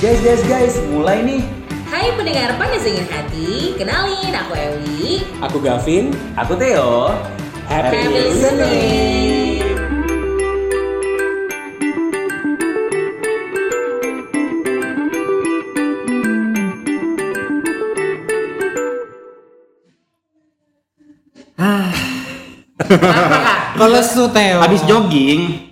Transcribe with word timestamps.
Guys, 0.00 0.16
guys, 0.24 0.40
guys, 0.48 0.74
mulai 0.88 1.20
nih. 1.20 1.44
Hai 1.92 2.16
pendengar 2.16 2.56
panas 2.56 2.80
dingin 2.80 3.04
hati, 3.04 3.76
kenalin 3.76 4.32
aku 4.32 4.56
Ewi. 4.56 5.28
Aku 5.44 5.60
Gavin. 5.60 6.16
Aku 6.40 6.56
Theo. 6.56 7.12
Happy, 7.68 8.00
Happy 8.00 8.08
listening. 8.08 9.60
Kenapa 22.88 23.36
kak? 23.36 23.58
Kalau 23.76 24.00
su 24.00 24.32
Theo. 24.32 24.64
Habis 24.64 24.80
jogging. 24.88 25.69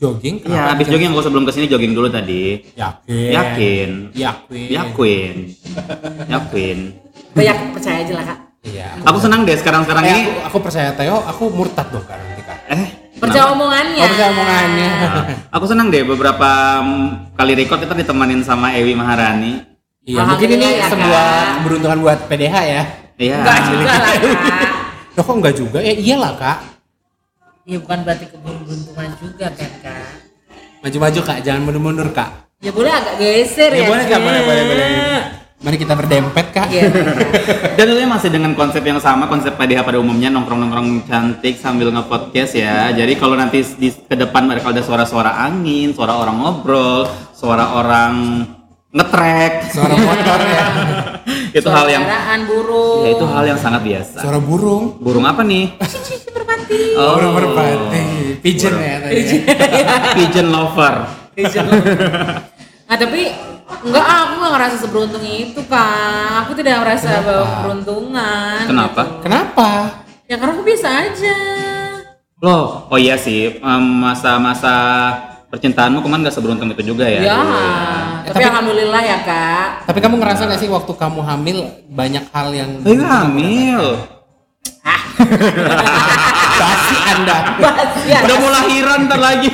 Jogging? 0.00 0.36
Iya, 0.42 0.72
habis 0.72 0.88
jogging 0.88 1.12
aku 1.12 1.20
sebelum 1.20 1.44
ke 1.44 1.52
sini 1.52 1.66
jogging 1.66 1.92
dulu 1.92 2.08
tadi. 2.08 2.64
Yakin. 2.72 3.30
Yakin. 3.30 3.90
Yakin. 4.10 4.66
Yakin. 4.72 5.34
Yakin. 6.32 6.78
Banyak 7.30 7.56
percaya 7.70 7.98
aja 8.00 8.14
lah 8.16 8.24
kak. 8.26 8.38
Iya. 8.60 8.88
Aku 9.04 9.16
senang 9.16 9.44
deh 9.44 9.54
sekarang-sekarang 9.54 10.02
Eh, 10.02 10.10
ini. 10.10 10.20
aku, 10.20 10.32
aku 10.42 10.58
percaya 10.62 10.90
Theo, 10.92 11.20
aku 11.20 11.42
murtad 11.48 11.86
dong 11.88 12.04
kan 12.04 12.16
nanti 12.18 12.42
kak. 12.42 12.58
Eh, 12.68 12.84
Percaya 13.16 13.44
kenapa? 13.44 13.54
omongannya. 13.54 14.00
Oh, 14.00 14.08
percaya 14.08 14.30
omongannya. 14.30 14.88
Nah, 14.90 15.24
aku 15.50 15.64
senang 15.64 15.86
deh 15.88 16.02
beberapa 16.02 16.50
mm, 16.80 17.06
kali 17.34 17.52
record 17.54 17.78
kita 17.78 17.92
ditemanin 17.94 18.40
sama 18.40 18.72
Ewi 18.72 18.92
Maharani. 18.92 19.60
Iya, 20.00 20.24
mungkin 20.24 20.48
ini 20.50 20.64
ya, 20.80 20.88
sebuah 20.88 21.28
Kak. 21.28 21.52
keberuntungan 21.60 21.98
buat 22.00 22.18
PDH 22.26 22.56
ya. 22.66 22.82
Iya. 23.20 23.36
Enggak 23.38 23.58
juga 23.66 23.92
lah 23.92 24.12
kak. 24.16 24.72
Loh 25.14 25.22
kok 25.22 25.34
enggak 25.36 25.54
juga? 25.54 25.78
Ya 25.78 25.92
iyalah 25.92 26.32
kak. 26.34 26.58
Ya 27.62 27.76
bukan 27.78 27.98
berarti 28.02 28.24
keberuntungan 28.26 29.10
juga 29.20 29.46
kan 29.52 29.70
kak. 29.74 29.79
Maju-maju 30.80 31.20
kak, 31.20 31.38
jangan 31.44 31.60
mundur-mundur 31.60 32.08
kak. 32.10 32.48
Ya 32.60 32.72
boleh 32.72 32.88
agak 32.88 33.20
geser 33.20 33.72
ya. 33.72 33.84
Ya, 33.84 33.88
boleh, 33.88 34.04
Kak, 34.04 34.20
boleh, 34.20 34.40
boleh, 34.44 34.64
boleh. 34.64 34.86
Kak. 34.88 35.24
Mari 35.60 35.76
kita 35.76 35.92
berdempet 35.92 36.46
kak. 36.56 36.68
Iya. 36.72 36.88
Dan 37.76 37.84
tentunya 37.84 38.08
masih 38.08 38.32
dengan 38.32 38.56
konsep 38.56 38.80
yang 38.80 38.96
sama, 38.96 39.28
konsep 39.28 39.60
PDH 39.60 39.84
pada 39.84 40.00
umumnya 40.00 40.32
nongkrong-nongkrong 40.32 41.04
cantik 41.04 41.60
sambil 41.60 41.92
nge-podcast 41.92 42.56
ya. 42.56 42.88
Jadi 42.96 43.12
kalau 43.16 43.36
nanti 43.36 43.60
di 43.76 43.92
ke 43.92 44.16
depan 44.16 44.48
mereka 44.48 44.72
ada 44.72 44.80
suara-suara 44.80 45.36
angin, 45.36 45.92
suara 45.92 46.16
orang 46.16 46.36
ngobrol, 46.40 47.04
suara 47.36 47.76
orang 47.76 48.44
ngetrek, 48.90 49.52
Suara 49.70 49.94
motor 49.94 50.40
ya. 50.42 50.64
itu 51.60 51.68
hal 51.68 51.86
yang 51.86 52.02
Kendaraan 52.08 52.40
burung. 52.48 53.00
ya 53.04 53.10
itu 53.14 53.24
hal 53.28 53.44
yang 53.44 53.58
sangat 53.60 53.80
biasa. 53.84 54.18
Suara 54.24 54.40
burung. 54.40 54.96
Burung 54.96 55.24
apa 55.28 55.44
nih? 55.44 55.76
merpati. 55.76 56.80
Oh, 56.96 57.20
Burung 57.20 57.32
merpati. 57.36 58.04
Pigeon 58.40 58.74
ya 58.76 58.96
tadi. 59.00 59.22
pigeon 60.16 60.48
lover. 60.48 60.94
Nah 62.84 62.96
tapi 62.96 63.22
enggak 63.86 64.04
ah, 64.04 64.18
aku 64.26 64.32
nggak 64.36 64.52
ngerasa 64.56 64.76
seberuntung 64.80 65.24
itu 65.24 65.60
kak. 65.64 66.44
Aku 66.46 66.52
tidak 66.52 66.82
merasa 66.82 67.22
bahwa 67.22 67.44
keberuntungan. 67.46 68.62
Kenapa? 68.66 69.00
gitu. 69.04 69.20
Kenapa? 69.22 69.68
Ya 70.26 70.34
karena 70.36 70.52
aku 70.54 70.64
biasa 70.64 70.88
aja. 70.88 71.36
Loh, 72.40 72.88
oh 72.88 72.96
iya 72.96 73.20
sih, 73.20 73.60
masa-masa 74.00 74.72
percintaanmu 75.52 76.00
kemarin 76.00 76.24
gak 76.24 76.32
seberuntung 76.32 76.72
itu 76.72 76.94
juga 76.94 77.04
ya? 77.04 77.20
Ya. 77.20 77.36
dulu 77.36 77.52
ya? 77.52 77.68
Tapi, 78.24 78.32
Tapi- 78.32 78.48
alhamdulillah 78.48 79.02
ya 79.04 79.18
kak. 79.20 79.66
Tapi 79.84 79.98
kamu 80.00 80.14
ngerasa 80.16 80.48
gak 80.48 80.56
sih 80.56 80.70
waktu 80.72 80.92
kamu 80.96 81.20
hamil 81.20 81.58
banyak 81.92 82.24
hal 82.32 82.48
yang 82.54 82.70
Eh, 82.80 82.96
hamil. 82.96 83.82
basi 86.60 86.96
anda. 87.08 87.36
Ya. 88.04 88.18
Udah 88.22 88.36
mau 88.36 88.50
lahiran 88.50 88.98
ntar 89.08 89.20
lagi. 89.20 89.48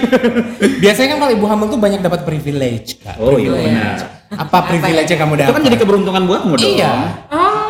Biasanya 0.78 1.08
kan 1.14 1.18
kalau 1.22 1.32
ibu 1.32 1.46
hamil 1.46 1.66
tuh 1.68 1.78
banyak 1.78 2.00
dapat 2.00 2.20
privilege 2.22 2.98
kak. 3.00 3.16
Oh 3.16 3.36
iya 3.36 3.52
Privilege. 3.52 3.66
benar. 3.70 3.96
Apa 4.36 4.58
privilege 4.66 5.08
yang 5.08 5.20
kamu 5.22 5.32
Itu 5.32 5.40
dapat? 5.40 5.54
kan 5.54 5.62
jadi 5.62 5.76
keberuntungan 5.78 6.22
buatmu 6.24 6.52
dong. 6.54 6.66
Iya. 6.66 6.92
Oh 7.30 7.66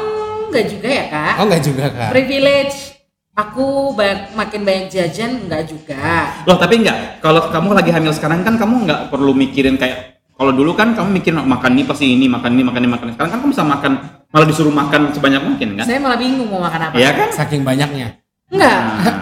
enggak 0.48 0.64
juga 0.66 0.88
ya 0.88 1.04
kak. 1.06 1.32
Oh 1.36 1.44
enggak 1.44 1.62
juga 1.62 1.84
kak. 1.90 2.10
Privilege. 2.10 2.76
Aku 3.36 3.92
banyak, 3.92 4.32
makin 4.32 4.64
banyak 4.64 4.84
jajan 4.88 5.44
enggak 5.44 5.68
juga. 5.68 6.32
Loh 6.48 6.56
tapi 6.56 6.80
enggak, 6.80 7.20
kalau 7.20 7.52
kamu 7.52 7.76
lagi 7.76 7.92
hamil 7.92 8.08
sekarang 8.08 8.40
kan 8.40 8.56
kamu 8.56 8.88
nggak 8.88 9.00
perlu 9.12 9.36
mikirin 9.36 9.76
kayak 9.76 10.16
kalau 10.32 10.52
dulu 10.52 10.72
kan 10.72 10.92
kamu 10.92 11.20
mikir 11.20 11.32
makan 11.32 11.76
ini 11.76 11.84
pasti 11.84 12.12
ini, 12.12 12.28
makan 12.28 12.56
ini, 12.56 12.64
makan 12.64 12.80
ini, 12.80 12.88
makan 12.88 13.04
ini. 13.08 13.12
Sekarang 13.12 13.30
kan 13.32 13.38
kamu 13.40 13.50
bisa 13.52 13.64
makan 13.64 13.92
malah 14.28 14.46
disuruh 14.46 14.72
makan 14.72 15.00
sebanyak 15.12 15.42
mungkin 15.44 15.68
kan? 15.76 15.84
Saya 15.84 16.00
malah 16.00 16.16
bingung 16.16 16.48
mau 16.48 16.60
makan 16.60 16.80
apa. 16.88 16.94
Iya 16.96 17.10
kan? 17.12 17.28
Saking 17.32 17.60
banyaknya. 17.60 18.20
Enggak. 18.46 18.78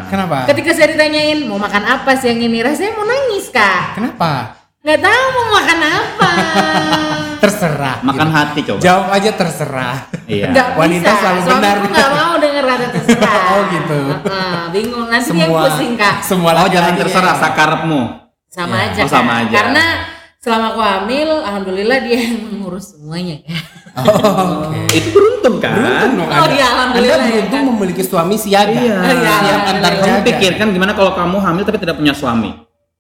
Kenapa? 0.07 0.45
Ketika 0.47 0.71
saya 0.71 0.93
ditanyain 0.93 1.49
mau 1.49 1.57
makan 1.57 1.81
apa 1.83 2.13
sih 2.15 2.29
yang 2.29 2.41
ini, 2.43 2.61
rasanya 2.61 2.93
mau 2.93 3.05
nangis 3.05 3.49
kak. 3.49 3.97
Kenapa? 3.97 4.61
Nggak 4.85 5.01
tahu 5.01 5.25
mau 5.33 5.47
makan 5.55 5.79
apa. 5.81 6.31
Terserah. 7.43 7.97
Makan 8.01 8.25
gitu. 8.25 8.37
hati 8.37 8.61
coba. 8.63 8.81
Jawab 8.81 9.07
aja 9.11 9.31
terserah. 9.33 9.97
Iya. 10.25 10.49
Nggak 10.53 10.69
Wanita 10.77 11.05
bisa. 11.05 11.19
selalu 11.19 11.41
Suamiku 11.41 11.57
benar. 11.57 11.77
nggak 11.89 12.11
mau 12.11 12.35
denger 12.37 12.65
kata 12.65 12.87
terserah. 12.91 13.43
Oh, 13.55 13.63
gitu. 13.71 13.99
Heeh, 14.29 14.61
bingung. 14.73 15.07
Nanti 15.09 15.29
dia 15.31 15.47
Semua 15.47 15.61
pusing 15.63 15.93
kak. 15.95 16.15
Semua 16.21 16.51
Oh 16.55 16.69
jangan 16.69 16.93
terserah 16.95 17.33
ya. 17.33 17.41
sakarepmu. 17.41 18.03
Sama 18.49 18.77
Ya. 18.77 18.85
aja. 18.87 19.01
Oh, 19.03 19.09
sama 19.09 19.33
Kak. 19.33 19.41
aja. 19.45 19.57
Karena 19.57 19.85
selama 20.45 20.67
aku 20.69 20.81
hamil, 20.83 21.29
alhamdulillah 21.41 21.99
dia 22.03 22.19
yang 22.21 22.37
mengurus 22.45 22.93
semuanya. 22.93 23.41
Oh, 23.95 24.69
Oke. 24.69 24.91
Itu 24.93 25.09
beruntung 25.09 25.57
kan? 25.57 25.73
Beruntung 25.73 26.13
dong 26.17 26.27
Oh, 26.27 26.37
Anda. 26.37 26.53
iya, 26.53 26.67
alhamdulillah 26.69 27.15
Anda 27.15 27.25
ya, 27.25 27.33
beruntung 27.33 27.63
kan? 27.63 27.71
memiliki 27.73 28.03
suami 28.03 28.35
siaga. 28.35 28.75
Iya. 28.75 28.97
Iya, 29.01 29.33
Siap 29.41 29.63
antar 29.67 29.93
Kamu 29.97 30.19
pikirkan 30.23 30.67
gimana 30.69 30.93
kalau 30.93 31.13
kamu 31.15 31.37
hamil 31.39 31.63
tapi 31.63 31.79
tidak 31.79 31.97
punya 31.97 32.13
suami? 32.13 32.51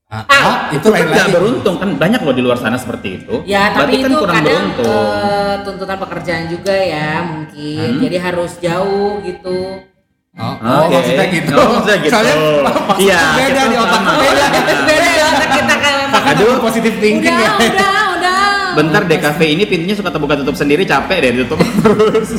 Ah, 0.07 0.23
ah, 0.25 0.57
itu 0.71 0.79
Itu 0.79 0.89
lain 0.89 1.11
kan 1.11 1.19
lagi. 1.19 1.33
beruntung 1.35 1.75
kan 1.75 1.89
banyak 1.93 2.21
loh 2.23 2.31
di 2.31 2.41
luar 2.41 2.55
sana 2.55 2.79
seperti 2.79 3.09
itu. 3.19 3.35
Ya, 3.43 3.69
Berarti 3.69 3.77
tapi 3.77 3.93
kan 3.99 4.07
itu 4.07 4.17
kurang 4.17 4.37
kadang 4.39 4.55
beruntung. 4.71 5.03
eh, 5.11 5.55
tuntutan 5.61 5.99
pekerjaan 5.99 6.45
juga 6.49 6.75
ya 6.75 7.11
mungkin. 7.25 7.89
Hmm. 7.91 8.01
Jadi 8.01 8.17
harus 8.19 8.53
jauh 8.57 9.13
gitu. 9.21 9.59
Oh, 10.35 10.51
oh, 10.57 10.79
Oke. 10.87 10.95
maksudnya 10.95 11.27
gitu. 11.29 11.51
Oh, 11.53 11.67
maksudnya 11.73 11.99
gitu. 12.01 12.13
Soalnya 12.13 12.35
maksudnya 12.61 12.97
Iya, 12.97 13.19
beda 13.35 13.51
kita 13.51 13.63
di 13.65 13.77
otak 13.77 14.01
beda. 14.05 14.47
Beda 14.85 15.11
ya 15.11 15.25
otak 15.29 15.49
kita 15.53 15.75
kan. 16.25 16.33
Aduh. 16.33 16.49
Aduh, 16.49 16.61
positif 16.61 16.93
thinking 16.97 17.29
Udah, 17.29 17.45
ya. 17.45 17.53
udah, 17.61 17.97
udah. 18.17 18.41
Bentar 18.75 19.03
deh 19.05 19.19
kafe 19.19 19.45
ini 19.49 19.65
pintunya 19.65 19.93
suka 19.93 20.09
terbuka 20.09 20.35
tutup 20.37 20.55
sendiri 20.55 20.83
capek 20.83 21.17
deh 21.21 21.31
ditutup 21.37 21.61
terus. 21.79 22.31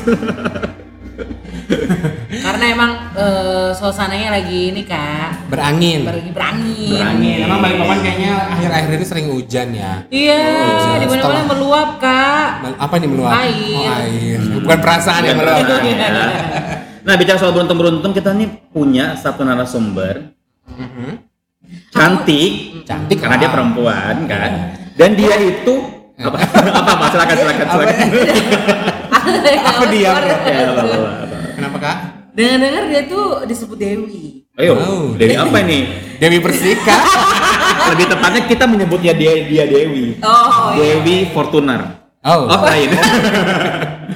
Karena 2.35 2.65
emang 2.67 2.91
eh, 3.15 3.69
suasananya 3.71 4.29
lagi 4.31 4.69
ini 4.69 4.83
kak, 4.83 5.49
Berangin. 5.49 6.05
lagi 6.05 6.29
berangin. 6.29 6.91
Berangin. 6.91 7.37
Emang 7.41 7.59
Balikpapan 7.59 7.97
kayaknya 8.01 8.31
akhir-akhir 8.51 8.91
ini 8.91 9.05
sering 9.05 9.27
hujan 9.31 9.67
ya. 9.71 9.93
Iya, 10.07 10.41
Oh, 10.75 10.95
di 10.95 11.05
mana-mana 11.07 11.43
meluap 11.47 11.89
kak. 11.97 12.47
Apa 12.75 12.95
nih 12.97 13.09
meluap? 13.09 13.33
Air. 13.33 13.73
Oh, 13.81 13.97
air. 13.97 14.39
Bukan 14.61 14.79
perasaan 14.79 15.21
yang 15.23 15.37
meluap. 15.37 15.63
Ya. 15.63 16.09
Nah 17.01 17.13
bicara 17.15 17.37
soal 17.37 17.53
beruntung-beruntung 17.53 18.11
kita 18.11 18.33
nih 18.33 18.49
punya 18.69 19.13
satu 19.15 19.41
narasumber 19.41 20.33
Mhm. 20.65 21.34
Cantik, 21.89 22.51
Cantik 22.85 23.17
karena 23.17 23.35
dia 23.39 23.49
perempuan 23.49 24.15
kan, 24.29 24.51
dan 24.93 25.09
dia 25.17 25.35
itu 25.39 25.73
apa 26.15 26.37
apa, 26.39 26.91
apa 26.95 27.05
silakan 27.11 27.35
silakan 27.35 27.65
silakan. 27.67 27.97
Aku 29.73 29.83
diam. 29.89 30.13
Ya, 30.15 30.35
apa, 30.69 30.81
apa, 30.85 30.95
apa. 30.95 31.37
Kenapa 31.55 31.77
kak? 31.81 31.97
Dengar-dengar 32.35 32.83
dia 32.91 33.01
tuh 33.07 33.41
disebut 33.47 33.77
Dewi. 33.79 34.43
Ayo, 34.55 34.75
Oh. 34.75 35.15
Dewi 35.15 35.35
apa 35.35 35.57
ini? 35.65 35.87
Dewi 36.19 36.39
Persika. 36.39 36.95
Lebih 37.91 38.05
tepatnya 38.07 38.41
kita 38.47 38.65
menyebutnya 38.67 39.13
dia 39.15 39.43
dia 39.43 39.63
Dewi. 39.65 40.19
Oh, 40.23 40.75
Dewi 40.75 41.31
Fortuner. 41.31 42.04
Oh. 42.25 42.49
Oh 42.49 42.61
lain. 42.65 42.89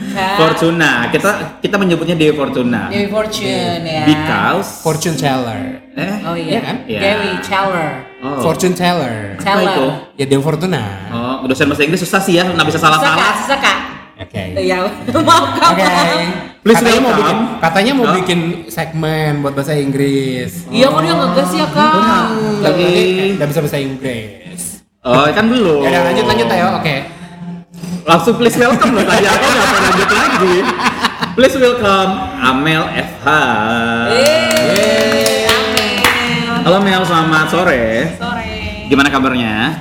Kak. 0.10 0.36
Fortuna. 0.36 1.06
Kita 1.08 1.30
kita 1.62 1.76
menyebutnya 1.78 2.18
Dewi 2.18 2.34
Fortuna. 2.34 2.90
Dewi 2.90 3.06
Fortune 3.06 3.82
ya. 3.82 4.04
Because 4.04 4.82
Fortune 4.82 5.14
teller. 5.14 5.78
eh 5.94 6.16
Oh 6.26 6.34
iya 6.34 6.60
kan? 6.60 6.76
Iya. 6.86 7.00
Dewi 7.00 7.32
Cheller. 7.40 7.92
oh. 8.20 8.42
Fortune 8.42 8.74
teller. 8.74 9.38
Apa 9.38 9.44
Cheller. 9.46 9.70
itu? 9.70 9.86
Ya 10.18 10.26
Dewi 10.26 10.42
Fortuna. 10.42 10.84
Oh, 11.10 11.46
dosen 11.46 11.70
bahasa 11.70 11.86
Inggris 11.86 12.02
susah 12.02 12.18
sih 12.18 12.36
ya, 12.36 12.46
nggak 12.46 12.66
bisa 12.66 12.78
Susah 12.78 12.98
salah-salah. 12.98 13.34
susah 13.38 13.58
kak. 13.60 13.80
Oke. 14.20 14.44
Ya, 14.60 14.78
maaf 15.30 15.46
kak. 15.56 15.70
Oke. 15.72 15.86
Please 16.60 16.76
katanya 16.76 17.00
mau 17.00 17.14
bikin, 17.16 17.38
katanya 17.62 17.92
mau 17.94 18.04
Oh. 18.04 18.14
bikin 18.18 18.40
segmen 18.68 19.32
buat 19.40 19.54
bahasa 19.54 19.74
Inggris. 19.74 20.68
Iya, 20.68 20.90
kok 20.90 21.00
dia 21.00 21.14
ngegas 21.14 21.50
ya 21.54 21.68
kak. 21.70 21.94
Lagi 22.60 22.92
Udah 23.38 23.48
bisa 23.48 23.60
bahasa 23.62 23.78
Inggris. 23.80 24.62
Oh, 25.00 25.24
kan 25.30 25.46
belum. 25.46 25.86
Ya 25.86 26.04
lanjut 26.04 26.26
lanjut 26.26 26.48
ayo. 26.50 26.68
Oke. 26.76 26.96
Langsung 28.10 28.42
please 28.42 28.58
welcome 28.58 28.98
loh 28.98 29.06
tadi 29.06 29.22
aku 29.22 29.46
nggak 29.46 29.66
pernah 29.70 29.82
lanjut 29.86 30.10
lagi. 30.10 30.56
Please 31.38 31.56
welcome 31.62 32.12
Amel 32.42 32.84
FH. 32.90 33.28
Eh, 34.10 35.46
Amel. 35.46 36.54
Halo 36.66 36.78
Mel, 36.82 37.06
selamat 37.06 37.46
sore. 37.54 37.86
Sore. 38.18 38.50
Gimana 38.90 39.14
kabarnya? 39.14 39.78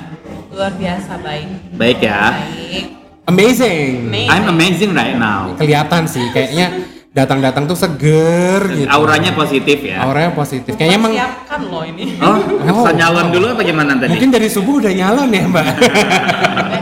Luar 0.53 0.77
biasa 0.77 1.17
baik. 1.25 1.73
Baik 1.73 2.05
ya. 2.05 2.37
Baik. 2.37 2.85
Amazing. 3.33 4.13
Amazing. 4.13 4.29
I'm 4.29 4.45
amazing 4.45 4.91
right 4.93 5.17
now. 5.17 5.57
Kelihatan 5.57 6.05
sih 6.05 6.29
kayaknya 6.29 6.85
datang-datang 7.09 7.65
tuh 7.65 7.73
seger 7.73 8.61
gitu. 8.77 8.93
Auranya 8.93 9.33
positif 9.33 9.81
ya. 9.81 10.05
Auranya 10.05 10.37
positif. 10.37 10.77
Kayaknya 10.77 10.97
emang 11.01 11.13
Siapkan 11.17 11.61
loh 11.65 11.81
ini. 11.81 12.13
Oh, 12.21 12.37
Oh. 12.85 12.93
nyalon 12.93 13.33
dulu 13.33 13.57
apa 13.57 13.65
gimana 13.65 13.97
tadi? 13.97 14.13
mungkin 14.13 14.29
dari 14.29 14.45
subuh 14.45 14.77
udah 14.85 14.93
nyalon 14.93 15.33
ya, 15.33 15.43
Mbak. 15.49 15.65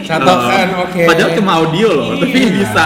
Catokan, 0.00 0.66
Oh. 0.72 0.84
oke. 0.84 1.02
Padahal 1.04 1.30
cuma 1.32 1.52
audio 1.58 1.88
loh, 1.90 2.08
tapi 2.16 2.36
Iya. 2.36 2.50
bisa. 2.52 2.84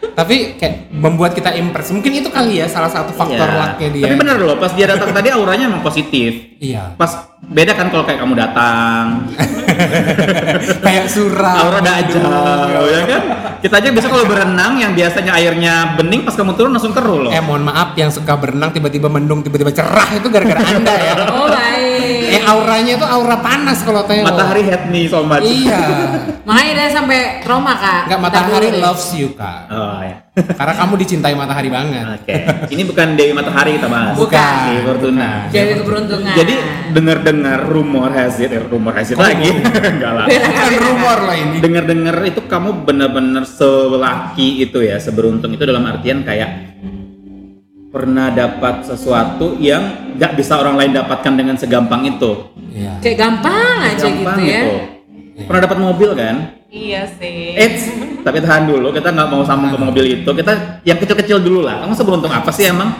Tapi 0.00 0.34
kayak 0.54 0.90
membuat 0.90 1.32
kita 1.32 1.52
impress. 1.54 1.90
Mungkin 1.90 2.12
itu 2.14 2.28
kali 2.28 2.56
ya 2.56 2.66
salah 2.66 2.88
satu 2.88 3.10
faktor 3.10 3.40
Iya. 3.42 3.56
lucknya 3.58 3.88
dia. 3.90 4.04
Tapi 4.04 4.14
bener 4.16 4.36
loh, 4.36 4.56
pas 4.56 4.70
dia 4.70 4.86
datang 4.86 5.10
tadi 5.10 5.28
auranya 5.28 5.64
emang 5.66 5.80
positif. 5.80 6.56
Iya. 6.56 6.92
Pas 6.94 7.08
beda 7.42 7.72
kan 7.72 7.88
kalau 7.88 8.04
kayak 8.04 8.20
kamu 8.20 8.34
datang, 8.34 9.28
kayak 10.84 11.06
surau. 11.06 11.56
aura 11.68 11.80
aja, 11.80 12.20
ya 12.82 13.00
kan? 13.06 13.22
Kita 13.60 13.74
aja 13.76 13.88
bisa 13.90 14.08
kalau 14.08 14.24
berenang 14.24 14.76
yang 14.76 14.92
biasanya 14.92 15.32
airnya 15.34 15.74
bening 15.94 16.22
pas 16.22 16.32
kamu 16.32 16.52
turun 16.54 16.70
langsung 16.70 16.92
keruh 16.92 17.28
loh. 17.28 17.30
Eh 17.30 17.40
mohon 17.40 17.60
maaf 17.62 17.92
yang 17.94 18.08
suka 18.08 18.36
berenang 18.36 18.70
tiba-tiba 18.70 19.06
mendung 19.06 19.40
tiba-tiba 19.40 19.68
cerah 19.70 20.08
itu 20.10 20.26
gara-gara 20.26 20.60
anda 20.66 20.92
ya. 20.92 21.14
Oh 21.30 21.46
baik. 21.46 21.89
Eh 22.30 22.40
auranya 22.46 22.92
itu 22.94 23.06
aura 23.06 23.36
panas 23.42 23.82
kalau 23.82 24.06
Theo. 24.06 24.22
Matahari 24.22 24.62
hate 24.62 24.86
me 24.86 25.10
so 25.10 25.26
much. 25.26 25.42
Iya. 25.42 25.82
Makanya 26.46 26.72
dia 26.78 26.88
sampai 26.94 27.42
trauma 27.42 27.74
kak. 27.74 28.06
Enggak 28.06 28.18
Kita 28.18 28.24
matahari 28.24 28.68
loves 28.78 29.08
you 29.18 29.34
kak. 29.34 29.66
Oh 29.66 29.98
ya. 30.00 30.16
Karena 30.30 30.74
kamu 30.78 30.94
dicintai 31.02 31.34
matahari 31.34 31.68
banget. 31.68 32.06
Oke. 32.22 32.34
Ini 32.70 32.82
bukan 32.86 33.18
Dewi 33.18 33.32
Matahari 33.34 33.76
kita 33.76 33.90
bahas. 33.90 34.14
Bukan. 34.14 34.54
Dewi 34.70 34.80
Fortuna. 34.86 35.30
Jadi 35.50 35.72
keberuntungan. 35.82 36.34
Jadi 36.38 36.54
dengar-dengar 36.94 37.58
rumor 37.66 38.08
has 38.14 38.38
it, 38.38 38.54
eh, 38.54 38.62
rumor 38.62 38.94
has 38.94 39.10
it 39.10 39.18
lagi. 39.18 39.50
Enggak 39.50 40.12
lah. 40.16 40.26
Bukan 40.30 40.72
rumor 40.80 41.18
lah 41.26 41.36
ini. 41.36 41.56
Dengar-dengar 41.58 42.16
itu 42.24 42.40
kamu 42.46 42.86
benar-benar 42.86 43.44
selaki 43.44 44.62
itu 44.62 44.80
ya, 44.80 44.96
seberuntung 45.02 45.50
itu 45.52 45.66
dalam 45.66 45.82
artian 45.84 46.22
kayak 46.22 46.78
pernah 47.90 48.30
dapat 48.30 48.86
sesuatu 48.86 49.58
yang 49.58 50.14
nggak 50.14 50.38
bisa 50.38 50.62
orang 50.62 50.78
lain 50.78 50.94
dapatkan 50.94 51.32
dengan 51.34 51.58
segampang 51.58 52.06
itu. 52.06 52.54
Iya. 52.70 53.02
kayak 53.02 53.18
gampang 53.18 53.76
aja 53.82 54.06
Gampang 54.06 54.38
gitu 54.38 54.46
ya. 54.46 54.62
Pernah 55.42 55.60
dapat 55.66 55.78
mobil 55.82 56.10
kan? 56.14 56.36
Iya 56.70 57.02
sih. 57.18 57.58
Eits, 57.58 57.90
tapi 58.22 58.38
tahan 58.38 58.70
dulu, 58.70 58.94
kita 58.94 59.10
nggak 59.10 59.26
mau 59.26 59.42
sambung 59.42 59.74
ke 59.74 59.78
mobil 59.80 60.04
itu. 60.22 60.30
Kita 60.30 60.80
yang 60.86 61.02
kecil-kecil 61.02 61.42
dulu 61.42 61.66
lah. 61.66 61.82
Kamu 61.82 61.98
seberuntung 61.98 62.30
apa 62.30 62.54
sih 62.54 62.70
emang? 62.70 62.94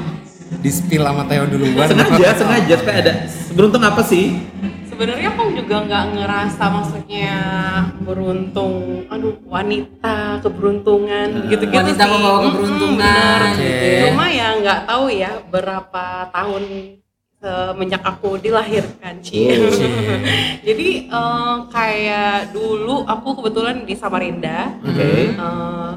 Di 0.58 0.70
spill 0.74 1.06
sama 1.06 1.22
Theo 1.30 1.46
duluan. 1.46 1.86
Sengaja, 1.86 2.34
sengaja 2.34 2.74
kayak 2.82 2.98
ada. 3.06 3.12
Seberuntung 3.30 3.82
apa 3.86 4.02
sih? 4.02 4.42
Sebenarnya 5.00 5.32
aku 5.32 5.56
juga 5.56 5.76
nggak 5.80 6.04
ngerasa 6.12 6.64
maksudnya 6.68 7.32
beruntung. 8.04 9.08
Aduh, 9.08 9.32
wanita 9.48 10.44
keberuntungan 10.44 11.48
gitu-gitu 11.48 11.72
Wanita 11.72 12.04
sih. 12.04 12.12
membawa 12.12 12.38
keberuntungan 12.44 13.00
bener. 13.00 13.40
gitu 13.64 13.86
ya. 13.88 14.00
Cuma 14.12 14.24
ya 14.28 14.48
nggak 14.60 14.80
tahu 14.84 15.04
ya 15.08 15.30
berapa 15.48 16.04
tahun 16.36 16.62
semenjak 17.40 18.02
aku 18.04 18.44
dilahirkan 18.44 19.24
Ci. 19.24 19.40
Oh. 19.56 19.72
Jadi 20.68 21.08
eh, 21.08 21.56
kayak 21.72 22.52
dulu 22.52 23.00
aku 23.08 23.40
kebetulan 23.40 23.88
di 23.88 23.96
Samarinda. 23.96 24.84
Oke. 24.84 25.32
Eh, 25.32 25.90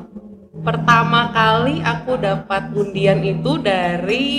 pertama 0.64 1.28
kali 1.36 1.84
aku 1.84 2.16
dapat 2.24 2.72
undian 2.72 3.20
itu 3.20 3.60
dari 3.60 4.32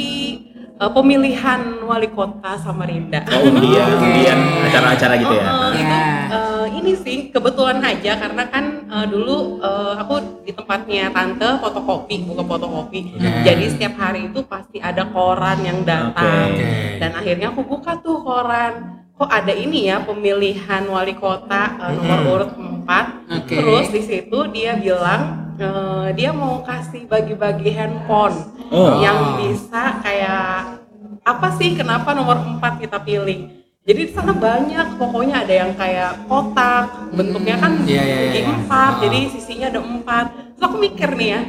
eh, 0.74 0.90
pemilihan 0.90 1.60
wali 1.82 2.08
kota 2.10 2.58
Samarinda. 2.58 3.22
Oh, 3.30 3.46
undian, 3.46 3.88
undian 3.96 4.38
acara-acara 4.64 5.14
gitu 5.16 5.34
ya. 5.34 5.46
Oh, 5.46 5.70
itu, 5.70 5.82
Ya. 5.84 6.06
eh, 6.30 6.66
ini 6.80 6.92
sih 6.96 7.18
kebetulan 7.30 7.78
aja 7.78 8.16
karena 8.16 8.42
kan 8.48 8.64
eh, 8.84 9.06
dulu 9.06 9.60
eh, 9.60 9.94
aku 9.96 10.14
di 10.42 10.52
tempatnya 10.52 11.08
tante 11.08 11.48
fotokopi 11.60 12.24
buka 12.24 12.42
fotokopi 12.42 13.00
jadi 13.44 13.64
setiap 13.68 13.94
hari 13.96 14.28
itu 14.28 14.40
pasti 14.44 14.76
ada 14.76 15.08
koran 15.08 15.60
yang 15.62 15.80
datang 15.84 16.52
Oke. 16.52 17.00
dan 17.00 17.10
akhirnya 17.12 17.48
aku 17.48 17.62
buka 17.64 17.96
tuh 18.00 18.20
koran 18.20 18.72
kok 19.14 19.30
ada 19.30 19.52
ini 19.52 19.88
ya 19.88 20.02
pemilihan 20.02 20.82
wali 20.84 21.14
kota 21.14 21.76
eh, 21.80 21.92
nomor 21.94 22.20
urut 22.26 22.50
4 22.56 23.44
Oke. 23.44 23.54
terus 23.56 23.86
di 23.88 24.02
situ 24.02 24.38
dia 24.50 24.74
bilang 24.74 25.43
eh, 25.56 26.06
dia 26.12 26.30
mau 26.30 26.60
kasih 26.60 27.04
bagi-bagi 27.04 27.70
handphone 27.70 28.36
Oh. 28.66 28.98
yang 28.98 29.38
bisa 29.38 30.00
kayak 30.00 30.80
apa 31.22 31.48
sih 31.54 31.72
kenapa 31.72 32.10
nomor 32.10 32.40
4 32.58 32.80
kita 32.80 32.98
pilih 32.98 33.46
jadi 33.80 34.00
di 34.02 34.10
sana 34.10 34.32
banyak 34.32 34.96
pokoknya 34.96 35.44
ada 35.44 35.54
yang 35.54 35.72
kayak 35.74 36.26
kotak 36.26 36.88
bentuknya 37.10 37.54
kan 37.56 37.76
Iya, 37.84 38.02
iya, 38.02 38.16
segi 38.24 38.40
iya. 38.40 38.50
empat 38.50 38.90
Ah. 38.90 39.00
jadi 39.00 39.18
sisinya 39.30 39.66
ada 39.68 39.80
empat 39.80 40.26
terus 40.50 40.64
aku 40.64 40.76
mikir 40.78 41.10
nih 41.12 41.28
ya 41.28 41.40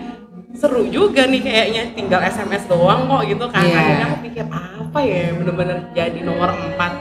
seru 0.54 0.86
juga 0.88 1.26
nih 1.26 1.42
kayaknya 1.42 1.84
tinggal 1.92 2.22
SMS 2.22 2.64
doang 2.66 3.08
kok 3.08 3.24
gitu 3.26 3.46
kan 3.48 3.64
Iya. 3.64 3.76
akhirnya 3.76 4.06
aku 4.06 4.18
pikir 4.22 4.46
apa 4.52 5.00
ya 5.02 5.24
bener-bener 5.34 5.78
jadi 5.92 6.20
nomor 6.22 6.50
4 6.52 6.92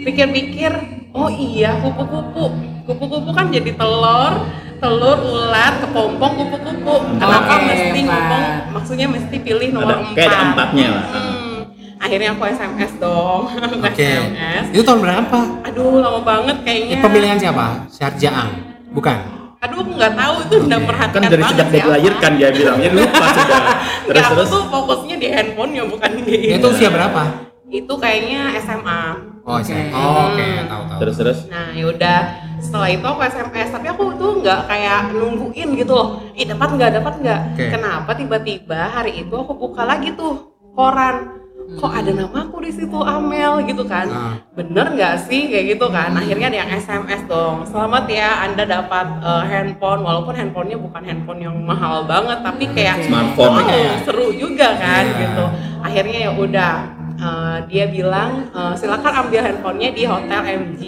pikir-pikir 0.00 0.72
oh 1.10 1.30
iya 1.30 1.78
kupu-kupu 1.78 2.44
kupu-kupu 2.84 3.30
kan 3.30 3.48
jadi 3.48 3.70
telur 3.72 4.32
telur 4.80 5.18
ular 5.20 5.72
kepompong 5.78 6.32
kupu-kupu 6.34 6.94
kenapa 7.14 7.52
Oke, 7.52 7.64
mesti 7.66 8.00
ngomong 8.02 8.44
maksudnya 8.72 9.06
mesti 9.06 9.36
pilih 9.38 9.68
nomor 9.70 9.92
Ada- 9.94 10.04
4 10.06 10.16
kayak 10.16 10.28
ada 10.30 10.38
empatnya 10.46 10.88
lah. 10.90 11.04
Hmm. 11.06 11.58
akhirnya 11.98 12.28
aku 12.32 12.42
SMS 12.46 12.92
dong 12.96 13.42
Oke. 13.86 14.08
SMS 14.24 14.64
Itu 14.72 14.82
tahun 14.82 15.00
berapa? 15.00 15.38
aduh 15.62 16.00
lama 16.00 16.20
banget 16.22 16.56
kayaknya 16.62 16.94
Ini 16.94 17.02
pemilihan 17.02 17.36
siapa? 17.36 17.64
Syarjaang. 17.88 18.50
Bukan. 18.90 19.18
aduh 19.60 19.76
aku 19.78 19.92
nggak 19.92 20.14
tahu 20.14 20.34
itu 20.40 20.54
udah 20.64 20.80
perhatikan 20.80 21.20
Kan 21.20 21.30
dari 21.30 21.44
sejak 21.44 21.68
dia 21.68 21.80
dilahirkan 21.82 22.30
dia 22.34 22.48
bilangnya 22.50 22.90
lupa 22.90 23.26
sudah. 23.36 23.62
Terus 24.02 24.24
terus. 24.26 24.48
tuh 24.48 24.62
fokusnya 24.66 25.16
di 25.16 25.28
handphonenya 25.28 25.84
bukan 25.84 26.10
di 26.18 26.34
Itu 26.50 26.66
usia 26.70 26.88
berapa? 26.88 27.22
itu 27.68 27.92
kayaknya 27.94 28.56
SMA 28.58 29.02
Oh, 29.40 29.56
Oke. 29.56 29.68
SMA. 29.68 29.94
Oh, 29.94 30.28
oke, 30.28 30.46
tahu 30.64 30.82
tahu. 30.84 30.98
Terus 31.00 31.14
terus. 31.16 31.38
Nah 31.46 31.72
yaudah 31.72 32.18
setelah 32.60 32.88
itu 32.88 33.02
aku 33.02 33.20
SMS 33.22 33.68
tapi 33.70 33.86
aku 33.88 34.14
tuh 34.14 34.38
nggak 34.38 34.60
kayak 34.64 35.12
nungguin 35.12 35.68
gitu 35.74 35.92
loh. 35.92 36.08
Ih 36.32 36.44
dapat 36.44 36.68
nggak 36.76 36.90
dapat 37.00 37.14
nggak? 37.18 37.40
Oke. 37.52 37.64
Kenapa 37.68 38.10
tiba-tiba 38.12 38.80
hari 38.86 39.12
itu 39.18 39.32
aku 39.32 39.52
buka 39.54 39.82
lagi 39.82 40.12
tuh 40.12 40.52
koran. 40.72 41.40
Kok 41.70 41.86
ada 41.94 42.10
namaku 42.10 42.66
di 42.66 42.74
situ 42.74 42.98
Amel 42.98 43.62
gitu 43.62 43.86
kan? 43.86 44.10
Ah. 44.10 44.34
Bener 44.52 44.90
nggak 44.90 45.22
sih 45.24 45.46
kayak 45.46 45.78
gitu 45.78 45.86
kan? 45.86 46.10
Akhirnya 46.12 46.50
ada 46.50 46.58
yang 46.60 46.70
SMS 46.74 47.22
dong. 47.24 47.62
Selamat 47.62 48.10
ya 48.10 48.42
Anda 48.42 48.66
dapat 48.66 49.06
eh, 49.22 49.44
handphone 49.46 50.02
walaupun 50.02 50.34
handphonenya 50.34 50.76
bukan 50.76 51.02
handphone 51.06 51.40
yang 51.40 51.54
mahal 51.62 52.02
banget 52.04 52.42
tapi 52.42 52.66
kayak 52.74 53.06
Smartphone. 53.06 53.62
oh, 53.62 53.94
seru 54.02 54.34
juga 54.34 54.74
kan 54.76 55.06
Iya. 55.06 55.18
gitu. 55.22 55.44
Akhirnya 55.80 56.18
ya 56.26 56.30
udah 56.34 56.72
eh, 57.16 57.56
dia 57.70 57.84
bilang 57.86 58.50
eh, 58.50 58.74
silakan 58.74 59.14
ambil 59.22 59.40
handphonenya 59.40 59.90
di 59.94 60.02
hotel 60.04 60.40
MG 60.42 60.80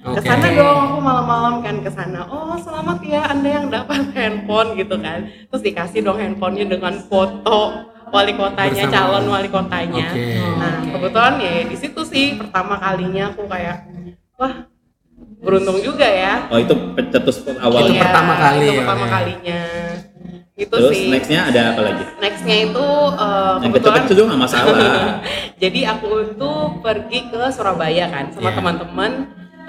Oke. 0.00 0.16
ke 0.16 0.20
sana 0.24 0.48
dong 0.50 0.78
aku 0.86 0.98
malam-malam 0.98 1.54
kan 1.60 1.76
ke 1.78 1.90
sana 1.90 2.24
oh 2.24 2.56
selamat 2.56 2.98
ya 3.02 3.20
anda 3.26 3.48
yang 3.50 3.66
dapat 3.68 4.00
handphone 4.16 4.72
gitu 4.74 4.96
kan 4.96 5.18
terus 5.46 5.60
dikasih 5.60 6.00
dong 6.00 6.16
handphonenya 6.16 6.66
dengan 6.70 6.96
foto 7.02 7.60
wali 8.08 8.32
kotanya 8.32 8.84
Bersama. 8.84 8.96
calon 8.96 9.24
wali 9.28 9.48
kotanya 9.48 10.08
Oke. 10.08 10.24
nah 10.56 10.74
kebetulan 10.82 11.34
ya 11.36 11.52
di 11.62 11.76
situ 11.76 12.00
sih 12.02 12.26
pertama 12.34 12.74
kalinya 12.76 13.28
aku 13.28 13.44
kayak 13.44 13.76
wah 14.34 14.64
beruntung 15.38 15.78
juga 15.78 16.04
ya 16.04 16.48
Oh 16.48 16.56
itu 16.56 16.72
pencetus 16.92 17.40
awal. 17.56 17.80
Itu 17.82 17.92
Iya, 17.92 18.02
pertama 18.02 18.32
kali 18.34 18.56
itu 18.58 18.68
ya, 18.68 18.78
pertama 18.80 19.04
ya. 19.04 19.10
kalinya 19.10 19.60
itu 20.54 20.74
Terus 20.76 20.92
sih 20.92 21.08
nextnya 21.08 21.40
ada 21.46 21.60
apa 21.72 21.80
lagi? 21.82 22.04
nextnya 22.18 22.56
itu 22.62 22.86
uh, 23.16 23.56
Yang 23.56 23.70
kebetulan 23.70 23.96
kecil-kecil 23.96 24.16
juga 24.16 24.26
nggak 24.28 24.42
masalah. 24.42 24.76
jadi 25.62 25.80
aku 25.88 26.08
itu 26.26 26.50
pergi 26.78 27.18
ke 27.28 27.42
Surabaya 27.48 28.04
kan 28.08 28.24
sama 28.28 28.48
Iya. 28.48 28.56
teman-teman 28.60 29.12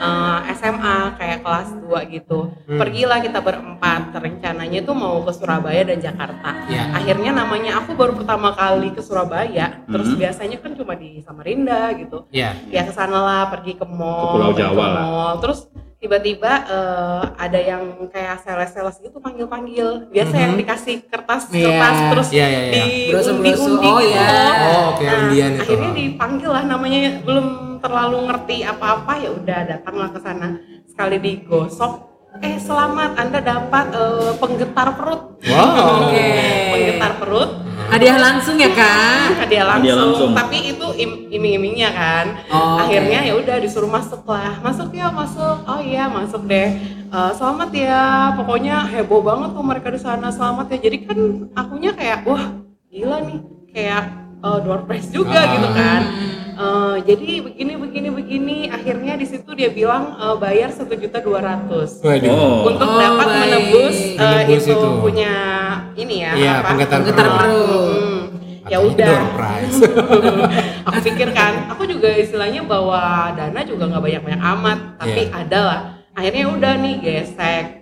uh, 0.01 0.39
SMA 0.51 0.97
kayak 1.15 1.39
kelas 1.39 1.69
2 1.79 1.87
gitu 2.11 2.39
Hmm. 2.63 2.75
pergilah 2.75 3.19
kita 3.19 3.39
berempat 3.39 4.09
rencananya 4.11 4.81
tuh 4.81 4.93
mau 4.93 5.21
ke 5.21 5.31
Surabaya 5.31 5.81
dan 5.83 5.97
Jakarta 5.97 6.65
Iya. 6.65 6.89
akhirnya 6.91 7.31
namanya 7.31 7.77
aku 7.77 7.93
baru 7.93 8.15
pertama 8.15 8.51
kali 8.51 8.89
ke 8.89 8.99
Surabaya 8.99 9.85
terus 9.85 10.09
Hmm. 10.09 10.19
biasanya 10.19 10.57
kan 10.57 10.73
cuma 10.73 10.93
di 10.93 11.21
Samarinda 11.21 11.93
gitu 11.93 12.25
Iya. 12.29 12.57
ya 12.67 12.81
ke 12.81 12.91
sana 12.91 13.19
lah 13.19 13.43
pergi 13.47 13.73
ke 13.73 13.85
mall 13.85 14.25
Ke 14.25 14.33
Pulau 14.33 14.51
Jawa 14.51 14.85
lah. 14.87 15.03
mall. 15.03 15.33
terus 15.39 15.59
tiba-tiba 15.97 16.49
eh, 16.65 17.23
ada 17.37 17.59
yang 17.61 17.83
kayak 18.07 18.41
sales-sales 18.41 18.97
gitu 18.99 19.21
panggil-panggil 19.21 20.09
biasa 20.09 20.33
yang 20.35 20.53
dikasih 20.55 21.05
kertas-kertas 21.05 21.97
terus 22.09 22.27
Iya, 22.31 22.47
iya, 22.47 22.59
iya. 22.59 22.71
di 22.73 22.85
Brosu-brosu. 23.11 23.37
undi-undi 23.69 23.85
Oh, 23.87 23.99
gitu 23.99 24.09
iya. 24.09 24.25
loh. 24.25 24.53
Oh, 24.57 24.81
oke, 24.91 25.03
undian 25.05 25.51
itu. 25.51 25.61
akhirnya 25.61 25.91
dipanggil 25.93 26.49
lah 26.49 26.63
namanya 26.65 26.99
belum 27.21 27.47
terlalu 27.81 28.29
ngerti 28.29 28.57
apa-apa 28.63 29.13
ya 29.17 29.29
udah 29.33 29.59
datanglah 29.67 30.09
ke 30.13 30.19
sana 30.21 30.47
sekali 30.85 31.17
digosok. 31.17 31.93
Eh 32.39 32.55
selamat 32.55 33.19
anda 33.19 33.43
dapat 33.43 33.85
eh, 33.91 34.31
penggetar 34.39 34.95
perut. 34.95 35.35
Wow. 35.43 36.07
Oke. 36.07 36.27
penggetar 36.71 37.11
perut. 37.19 37.51
Hadiah 37.91 38.15
langsung 38.15 38.55
ya 38.55 38.71
kak. 38.71 39.35
hadiah 39.43 39.67
langsung, 39.67 39.83
Hadiah 39.83 39.97
langsung. 39.99 40.31
tapi 40.31 40.57
itu 40.63 40.87
im- 40.95 41.27
iming-imingnya 41.27 41.91
kan. 41.91 42.25
Oh, 42.47 42.79
akhirnya 42.79 43.19
ya 43.19 43.35
udah 43.35 43.59
disuruh 43.59 43.91
masuk 43.91 44.23
lah. 44.23 44.63
Masuk 44.63 44.95
ya 44.95 45.11
masuk. 45.11 45.59
Oh 45.67 45.83
iya 45.83 46.07
masuk 46.07 46.47
deh. 46.47 46.71
Eh, 47.11 47.31
selamat 47.35 47.69
ya. 47.75 48.31
Pokoknya 48.39 48.87
heboh 48.87 49.19
banget 49.19 49.51
tuh 49.51 49.65
mereka 49.65 49.91
di 49.91 49.99
sana. 49.99 50.31
Selamat 50.31 50.71
ya. 50.71 50.79
Jadi 50.79 50.97
kan 51.03 51.17
akunya 51.51 51.91
kayak 51.91 52.23
wah 52.23 52.55
gila 52.87 53.27
nih. 53.27 53.39
Kayak 53.75 54.03
eh, 54.39 54.57
door 54.63 54.87
prize 54.87 55.11
juga 55.11 55.35
Ah. 55.35 55.51
gitu 55.51 55.67
kan 55.67 56.01
Eh, 56.53 56.95
jadi 57.05 57.29
begini 57.41 57.73
begini 57.75 58.09
begini 58.09 58.57
akhirnya 58.67 59.15
di 59.15 59.23
situ 59.23 59.47
dia 59.51 59.69
bilang 59.69 60.13
eh, 60.13 60.35
bayar 60.35 60.69
satu 60.69 60.93
juta 60.93 61.17
dua 61.17 61.39
ratus 61.39 61.99
Waduh. 61.99 62.27
Oh. 62.27 62.67
untuk 62.67 62.85
Oh, 62.85 62.97
dapat 62.97 63.25
baik. 63.25 63.39
menebus, 63.41 63.97
eh, 64.11 64.19
Menebus 64.19 64.63
itu, 64.63 64.73
itu. 64.73 64.89
punya 64.99 65.33
ini 65.93 66.15
ya 66.19 66.31
Iya, 66.33 66.53
apa? 66.57 66.67
penggetar 66.69 66.97
Penggetar 66.99 67.25
perut. 67.25 67.39
perut. 67.39 67.87
Hmm, 67.87 68.19
ya 68.63 68.77
udah 68.79 69.19
aku 70.87 70.99
pikir 71.03 71.29
kan 71.31 71.53
aku 71.67 71.83
juga 71.83 72.09
istilahnya 72.13 72.61
bawa 72.61 73.33
dana 73.33 73.61
juga 73.61 73.87
nggak 73.87 74.01
banyak 74.01 74.21
banyak 74.21 74.41
amat 74.53 74.79
tapi 74.97 75.21
Iya. 75.23 75.33
ada 75.33 75.59
lah 75.59 75.79
akhirnya 76.13 76.45
udah 76.47 76.73
nih 76.77 76.95
gesek 76.99 77.80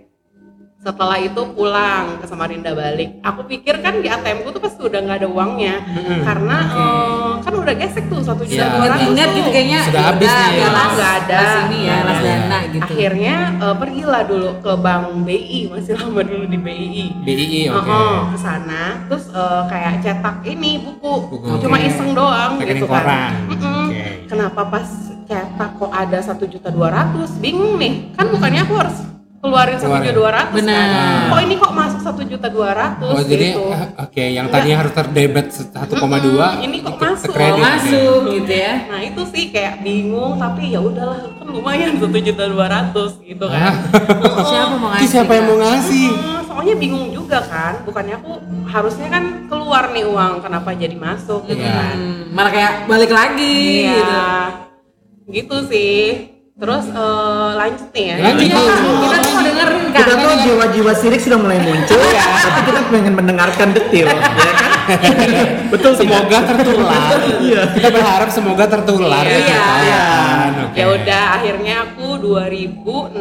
setelah 0.90 1.22
itu 1.22 1.42
pulang 1.54 2.18
ke 2.18 2.26
Samarinda 2.26 2.74
balik 2.74 3.22
aku 3.22 3.46
pikir 3.46 3.78
kan 3.78 4.02
di 4.02 4.10
ATM 4.10 4.42
ku 4.42 4.50
tuh 4.50 4.58
pasti 4.58 4.82
udah 4.82 5.00
nggak 5.00 5.18
ada 5.22 5.30
uangnya 5.30 5.76
karena 6.20 6.58
eh, 6.74 7.32
kan 7.40 7.54
udah 7.54 7.74
gesek 7.76 8.10
tuh 8.10 8.20
satu 8.20 8.42
juta 8.42 8.66
dua 8.68 8.90
ratus 8.90 9.06
Ingat 9.06 9.28
tuh. 9.28 9.38
gitu 9.38 9.50
kayaknya 9.50 9.80
Sudah 9.86 10.02
ya 10.02 10.10
habis 10.10 10.32
nih. 10.32 10.50
ya 10.56 10.68
las, 10.68 10.90
Nggak 10.90 11.14
ada. 11.16 11.38
las 11.38 11.54
ini 11.62 11.80
ya, 11.80 11.98
las 12.02 12.20
dana 12.20 12.58
gitu. 12.68 12.82
akhirnya 12.84 13.36
eh, 13.56 13.76
pergilah 13.78 14.22
dulu 14.26 14.50
ke 14.60 14.72
bank 14.76 15.06
BI 15.22 15.60
masih 15.70 15.94
lama 15.96 16.22
dulu 16.24 16.46
di 16.46 16.58
BI 16.58 17.06
BII 17.22 17.62
oke. 17.70 17.86
Heeh, 17.86 18.18
ke 18.34 18.38
sana 18.40 18.82
terus 19.06 19.26
eh, 19.30 19.62
kayak 19.68 19.94
cetak 20.02 20.36
ini 20.44 20.72
buku, 20.82 21.14
Buku. 21.30 21.52
cuma 21.60 21.78
Oke. 21.78 21.86
iseng 21.86 22.10
doang 22.12 22.58
Rekening 22.58 22.74
gitu 22.74 22.86
kan 22.88 22.98
koran. 22.98 23.32
Oke. 23.46 24.04
kenapa 24.26 24.62
pas 24.66 24.88
cetak 25.24 25.72
kok 25.78 25.92
ada 25.92 26.18
satu 26.20 26.44
juta 26.44 26.68
dua 26.68 26.90
ratus 26.90 27.38
bingung 27.38 27.78
nih 27.78 28.10
kan 28.16 28.26
bukannya 28.28 28.66
aku 28.66 28.74
harus 28.76 28.98
keluarin 29.40 29.78
satu 29.78 29.96
juta 29.98 30.12
dua 30.14 30.30
ratus 30.34 30.52
kan 30.52 30.60
Benar. 30.62 31.24
kok 31.26 31.40
ini 31.42 31.56
kok 31.56 31.72
masuk 31.72 32.00
satu 32.02 32.22
juta 32.24 32.48
dua 32.48 32.70
ratus 32.72 33.10
Oh 33.10 33.22
jadi 33.22 33.48
gitu 33.50 33.64
eh, 33.66 33.88
oke 33.98 34.24
yang 34.30 34.48
tadinya 34.48 34.78
harus 34.78 34.92
terdebet 34.92 35.46
1,2 35.48 35.80
Mm-mm, 35.90 36.52
ini 36.62 36.78
kok 36.78 36.92
ikut 36.92 36.96
masuk? 37.00 37.32
Oh, 37.32 37.58
masuk 37.58 38.20
gitu 38.34 38.52
ya. 38.54 38.74
nah 38.86 39.00
itu 39.00 39.22
sih 39.26 39.44
kayak 39.48 39.80
bingung 39.80 40.36
tapi 40.36 40.64
ya 40.70 40.80
udahlah 40.80 41.24
kan 41.32 41.48
lumayan 41.48 41.96
satu 41.96 42.18
juta 42.18 42.44
dua 42.46 42.66
ratus 42.68 43.12
gitu 43.22 43.46
kan 43.46 43.74
Siapa 44.42 44.76
mau 44.76 44.90
ngasih? 44.92 45.08
siapa 45.08 45.32
yang 45.34 45.46
mau 45.46 45.58
ngasih? 45.58 46.08
Hmm, 46.10 46.40
soalnya 46.46 46.76
bingung 46.76 47.08
juga 47.10 47.40
kan 47.42 47.74
bukannya 47.82 48.16
aku 48.16 48.32
harusnya 48.66 49.08
kan 49.08 49.24
keluar 49.46 49.84
nih 49.90 50.04
uang 50.04 50.34
kenapa 50.40 50.70
jadi 50.74 50.96
masuk 50.96 51.46
gitu 51.46 51.60
Iya. 51.60 51.72
kan 51.72 51.96
Hmm, 51.96 52.22
malah 52.30 52.52
kayak 52.52 52.74
balik 52.86 53.10
lagi 53.10 53.58
Iya, 53.82 53.96
gitu. 53.96 54.20
gitu 55.32 55.56
sih. 55.66 56.00
Terus 56.60 56.86
eh, 56.92 57.50
lanjut 57.56 57.90
nih 57.96 58.04
ya. 58.04 58.16
Lanjut. 58.20 58.44
Iya, 58.44 58.60
kita 59.00 59.18
tuh 59.24 59.32
mau 59.32 59.42
dengerin 59.48 59.84
kan. 59.96 60.00
Kita 60.04 60.14
tuh 60.20 60.32
jiwa-jiwa 60.44 60.92
sirik 60.92 61.22
sudah 61.24 61.40
mulai 61.40 61.60
muncul, 61.64 62.00
tapi 62.44 62.60
kita 62.68 62.80
pengen 62.92 63.14
mendengarkan 63.16 63.68
detil, 63.72 64.08
ya 64.12 64.20
kan? 64.20 64.34
Betul. 65.74 65.92
Semoga 65.96 66.38
tertular. 66.44 67.20
Iya. 67.40 67.62
Kita 67.72 67.90
berharap 67.96 68.30
semoga 68.34 68.66
tertular. 68.68 69.24
Iya. 69.24 69.40
gitu 69.40 70.39
Oke. 70.70 70.78
Ya 70.78 70.86
udah, 70.88 71.24
akhirnya 71.36 71.76
aku 71.84 72.06
2016 72.22 73.18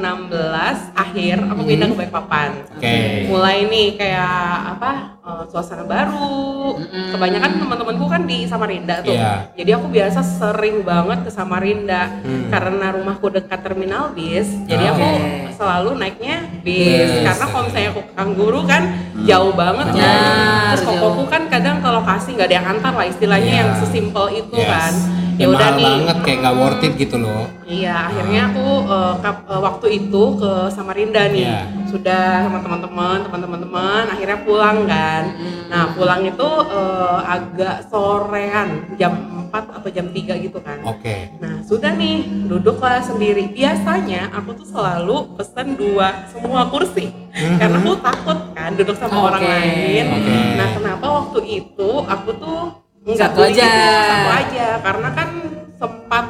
akhir 0.95 1.37
aku 1.49 1.61
pindah 1.65 1.87
ke 1.89 1.95
Balikpapan. 1.97 2.49
Oke. 2.77 2.97
Mulai 3.27 3.59
nih 3.65 3.89
kayak 3.97 4.37
apa 4.77 4.91
eh, 5.25 5.45
suasana 5.49 5.85
baru. 5.85 6.77
Kebanyakan 7.09 7.51
teman-temanku 7.59 8.05
kan 8.07 8.23
di 8.25 8.45
Samarinda 8.45 9.01
tuh. 9.01 9.17
Iya. 9.17 9.49
Jadi 9.57 9.71
aku 9.73 9.87
biasa 9.89 10.21
sering 10.21 10.85
banget 10.85 11.25
ke 11.25 11.31
Samarinda 11.31 12.21
Hmm. 12.21 12.53
karena 12.53 12.93
rumahku 12.93 13.29
dekat 13.29 13.61
terminal 13.63 14.13
bis. 14.13 14.49
Jadi 14.65 14.85
aku 14.85 15.07
selalu 15.55 15.97
naiknya 15.97 16.45
bis. 16.61 17.09
Bis. 17.09 17.25
Karena 17.25 17.45
kalau 17.47 17.65
misalnya 17.65 17.91
aku 17.91 18.03
Kangguru 18.13 18.61
kan 18.65 18.83
jauh 19.25 19.53
banget 19.53 19.87
ya. 19.95 20.05
Benar, 20.05 20.69
Terus 20.69 20.83
kokoku 20.85 21.25
kan 21.27 21.43
kadang 21.49 21.81
ke 21.81 21.89
lokasi 21.89 22.29
nggak 22.37 22.47
ada 22.47 22.57
yang 22.57 22.69
antar 22.69 22.93
lah 22.93 23.07
istilahnya 23.07 23.49
Iya. 23.49 23.61
yang 23.65 23.71
sesimpel 23.81 24.27
itu 24.35 24.55
Yes. 24.55 24.69
kan. 24.69 24.93
Ya, 25.39 25.47
udah 25.47 25.55
mahal 25.71 25.79
nih. 25.79 25.87
banget 25.87 26.17
kayak 26.27 26.39
nggak 26.43 26.57
worth 26.59 26.83
it 26.83 26.93
gitu 26.99 27.17
loh. 27.17 27.47
Iya, 27.63 27.95
akhirnya 28.11 28.41
aku 28.51 28.67
eh, 28.85 29.15
kap- 29.23 29.47
eh, 29.47 29.61
waktu 29.63 29.87
itu 29.95 30.23
ke 30.35 30.53
Samarinda 30.69 31.23
nih. 31.31 31.47
Iya. 31.47 31.61
Sudah 31.87 32.25
sama 32.43 32.59
teman-teman, 32.59 33.19
teman-teman 33.23 34.05
akhirnya 34.11 34.39
pulang 34.43 34.79
kan. 34.85 35.23
Nah, 35.71 35.95
pulang 35.95 36.27
itu 36.27 36.49
eh, 36.69 37.19
agak 37.23 37.87
sorean, 37.87 38.69
jam 38.99 39.13
4 39.47 39.79
atau 39.79 39.89
jam 39.89 40.07
3 40.11 40.35
gitu 40.37 40.59
kan. 40.59 40.83
Oke. 40.83 41.31
Nah, 41.39 41.63
sudah 41.63 41.95
nih, 41.95 42.27
duduklah 42.51 42.99
sendiri. 42.99 43.47
Biasanya 43.49 44.35
aku 44.35 44.59
tuh 44.59 44.67
selalu 44.67 45.39
pesan 45.39 45.79
dua 45.79 46.27
semua 46.29 46.67
kursi. 46.67 47.15
Karena 47.31 47.79
aku 47.79 47.95
takut 48.03 48.39
kan 48.53 48.75
duduk 48.75 48.99
sama 48.99 49.15
Oke. 49.15 49.27
orang 49.31 49.45
lain. 49.47 50.05
Oke. 50.11 50.37
Nah, 50.59 50.69
kenapa 50.75 51.07
waktu 51.07 51.41
itu 51.63 51.91
aku 52.03 52.31
tuh 52.35 52.61
nggak 53.09 53.17
Satu 53.25 53.41
aja. 53.41 53.69
satu 54.05 54.31
aja 54.37 54.67
karena 54.79 55.09
kan 55.11 55.29
sempat 55.75 56.25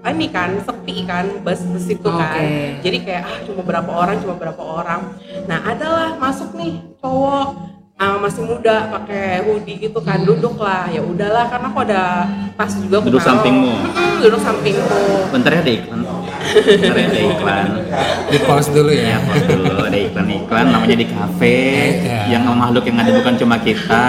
ah, 0.00 0.10
ini 0.10 0.26
kan 0.28 0.50
sepi 0.60 0.96
kan 1.02 1.24
bus 1.40 1.60
bus 1.66 1.86
itu 1.88 2.04
kan 2.04 2.36
Oke. 2.36 2.48
jadi 2.80 2.98
kayak 3.00 3.22
ah 3.24 3.38
cuma 3.42 3.60
berapa 3.62 3.88
orang 3.88 4.16
cuma 4.18 4.34
berapa 4.36 4.60
orang 4.60 5.00
nah 5.44 5.60
adalah 5.62 6.16
masuk 6.16 6.52
nih 6.52 6.72
cowok 6.98 7.48
ah, 7.96 8.16
masih 8.16 8.42
muda 8.42 8.88
pakai 8.90 9.44
hoodie 9.44 9.76
gitu 9.78 10.00
kan 10.00 10.20
duduk 10.20 10.56
lah 10.56 10.88
ya 10.88 11.00
udahlah 11.00 11.48
karena 11.48 11.66
aku 11.68 11.80
ada 11.82 12.02
tas 12.52 12.72
juga 12.76 13.00
aku 13.00 13.08
Duduk 13.08 13.20
taruh. 13.20 13.28
sampingmu? 13.34 13.72
Mm-mm, 13.72 14.12
duduk 14.20 14.40
sampingku 14.40 15.00
Bentar 15.30 15.50
ya 15.52 15.60
ada 15.60 15.72
iklan. 15.72 16.00
Bentar 16.40 16.94
ya 16.94 17.06
ada 17.06 17.20
iklan. 17.20 17.64
Di 18.26 18.38
pause 18.40 18.68
dulu 18.70 18.90
Ya, 18.90 19.04
ya. 19.06 19.18
pause 19.22 19.44
dulu 19.46 19.74
ada 19.82 19.98
iklan-iklan 20.00 20.64
namanya 20.66 20.96
di 20.96 21.06
kafe 21.06 21.58
Iya. 22.00 22.20
yang 22.30 22.42
makhluk 22.50 22.84
yang 22.84 22.98
ada 22.98 23.10
bukan 23.12 23.34
cuma 23.36 23.56
kita. 23.58 24.06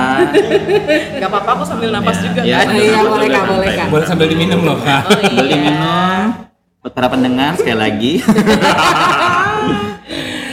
nggak 1.13 1.27
apa-apa 1.27 1.49
aku 1.53 1.63
sambil 1.65 1.89
napas 1.89 2.17
Ya, 2.17 2.23
juga 2.23 2.41
ya, 2.41 2.57
kan 2.59 2.73
Iya, 2.73 2.99
boleh, 3.01 3.27
Kak, 3.27 3.43
boleh. 3.47 3.69
Kak. 3.73 3.87
Boleh 3.89 4.05
sambil 4.05 4.27
diminum 4.27 4.59
loh 4.61 4.77
kak. 4.77 5.01
Oh, 5.05 5.19
iya. 5.19 5.37
Beli 5.37 5.57
minum. 5.59 6.23
Buat 6.79 6.93
para 6.93 7.07
pendengar 7.07 7.51
sekali 7.53 7.77
lagi. 7.77 8.13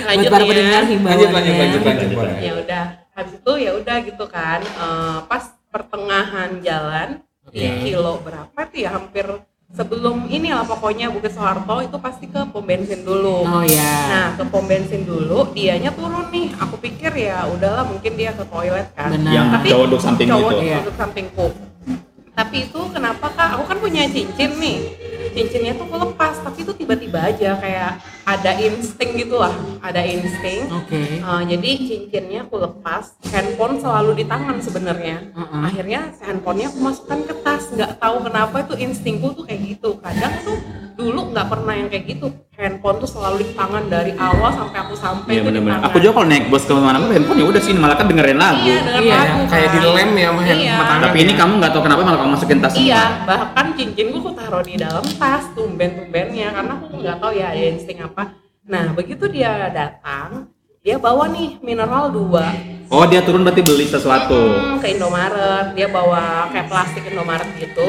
lanjut 0.05 0.27
Buat 0.29 0.33
para 0.33 0.43
ya. 0.43 0.49
pendengar 0.51 0.83
himbauannya. 0.85 1.29
lanjut, 1.31 2.09
boleh. 2.13 2.37
ya 2.39 2.53
udah 2.55 2.85
habis 3.13 3.35
itu 3.35 3.53
ya 3.59 3.71
udah 3.75 3.97
gitu 4.01 4.25
kan 4.27 4.61
eh, 4.63 5.19
pas 5.25 5.45
pertengahan 5.69 6.51
jalan 6.61 7.09
di 7.49 7.65
Oke. 7.65 7.81
kilo 7.83 8.21
berapa 8.21 8.61
tuh 8.63 8.79
ya 8.79 8.91
hampir 8.93 9.27
sebelum 9.69 10.25
ini 10.27 10.49
lah 10.49 10.65
pokoknya 10.65 11.13
Bukit 11.13 11.29
Soeharto 11.31 11.85
itu 11.85 11.97
pasti 12.01 12.25
ke 12.25 12.41
pom 12.49 12.65
bensin 12.65 13.05
dulu 13.05 13.45
Oh 13.45 13.61
ya. 13.61 13.93
nah 14.09 14.27
ke 14.33 14.43
pom 14.49 14.65
bensin 14.65 15.05
dulu 15.05 15.53
dianya 15.53 15.93
turun 15.93 16.25
nih 16.29 16.57
aku 16.57 16.81
pikir 16.81 17.13
ya 17.13 17.45
udahlah 17.47 17.85
mungkin 17.85 18.17
dia 18.17 18.33
ke 18.33 18.45
toilet 18.45 18.89
kan 18.97 19.13
Benar. 19.13 19.29
Yang 19.31 19.47
Tapi 19.53 19.67
cowok 19.69 19.85
duduk 19.85 20.01
samping 20.01 20.27
cowok 20.27 20.51
itu. 20.51 20.65
Iya. 20.65 20.77
duduk 20.81 20.97
sampingku 20.97 21.47
tapi 22.33 22.57
itu 22.65 22.81
kenapa 22.89 23.27
kak 23.29 23.49
aku 23.59 23.65
kan 23.67 23.79
punya 23.79 24.03
cincin 24.07 24.51
nih 24.57 24.79
cincinnya 25.35 25.75
tuh 25.75 25.85
aku 25.85 25.97
lepas 26.07 26.35
tapi 26.39 26.59
itu 26.63 26.73
tiba-tiba 26.73 27.19
aja 27.21 27.51
kayak 27.55 27.93
ada 28.29 28.53
insting 28.61 29.17
gitu 29.17 29.41
lah 29.41 29.55
ada 29.81 30.05
insting 30.05 30.69
Oke. 30.69 31.25
Uh, 31.25 31.41
jadi 31.45 31.71
cincinnya 31.81 32.45
aku 32.45 32.61
lepas, 32.61 33.17
handphone 33.25 33.81
selalu 33.81 34.21
di 34.21 34.25
tangan 34.27 34.61
sebenarnya. 34.61 35.33
Mm-mm. 35.33 35.65
Akhirnya 35.65 36.13
handphonenya 36.21 36.69
aku 36.69 36.79
masukkan 36.83 37.19
ke 37.25 37.35
tas, 37.41 37.65
nggak 37.71 37.97
tahu 37.97 38.17
kenapa 38.21 38.57
itu 38.63 38.75
instingku 38.79 39.33
tuh 39.33 39.45
kayak 39.45 39.61
gitu. 39.67 39.97
Kadang 39.99 40.35
tuh 40.43 40.59
dulu 40.95 41.31
nggak 41.33 41.47
pernah 41.47 41.73
yang 41.73 41.89
kayak 41.89 42.05
gitu. 42.07 42.27
Handphone 42.59 42.99
tuh 42.99 43.07
selalu 43.07 43.37
di 43.39 43.55
tangan 43.55 43.87
dari 43.87 44.11
awal 44.19 44.51
sampai 44.51 44.79
aku 44.83 44.95
sampai 44.99 45.31
Iya 45.31 45.43
benar-benar. 45.47 45.79
Aku 45.87 46.03
juga 46.03 46.13
kalau 46.19 46.27
naik 46.27 46.51
bus 46.51 46.67
ke 46.67 46.73
mana-mana 46.75 47.07
handphone 47.09 47.39
ya 47.39 47.47
udah 47.47 47.63
sih 47.63 47.71
malah 47.73 47.95
kan 47.95 48.11
dengerin 48.11 48.35
lagu. 48.35 48.67
Iya, 48.67 48.77
dengan 48.83 49.03
Iya, 49.07 49.15
lagu 49.15 49.39
Kayak 49.47 49.69
kan. 49.71 49.77
dilem 49.79 50.11
ya 50.11 50.27
sama 50.27 50.41
hand 50.43 50.59
Iya. 50.59 50.75
tangan. 50.75 50.99
Tapi 51.07 51.19
ini 51.23 51.33
kamu 51.39 51.53
nggak 51.63 51.71
tahu 51.71 51.83
kenapa 51.87 52.01
malah 52.03 52.19
kamu 52.19 52.31
masukin 52.35 52.59
tas 52.59 52.75
Iya, 52.75 52.99
semua. 52.99 53.27
bahkan 53.31 53.67
cincinku 53.79 54.17
aku 54.19 54.31
taruh 54.35 54.63
di 54.67 54.75
dalam 54.75 55.05
tas 55.07 55.45
tumben-tumbennya 55.55 56.49
karena 56.51 56.73
aku 56.75 56.95
nggak 56.99 57.17
tahu 57.23 57.33
ya 57.33 57.47
ada 57.55 57.63
insting 57.63 57.99
apa. 58.03 58.18
Nah, 58.69 58.93
begitu 58.93 59.25
dia 59.33 59.73
datang, 59.73 60.53
dia 60.85 61.01
bawa 61.01 61.25
nih 61.29 61.57
mineral 61.65 62.13
dua 62.13 62.53
Oh 62.89 63.05
dia 63.05 63.21
turun 63.21 63.45
berarti 63.45 63.61
beli 63.61 63.85
sesuatu. 63.85 64.33
Hmm, 64.33 64.81
ke 64.81 64.97
Indomaret. 64.97 65.77
Dia 65.77 65.93
bawa 65.93 66.49
kayak 66.49 66.73
plastik 66.73 67.05
Indomaret 67.05 67.49
gitu. 67.61 67.85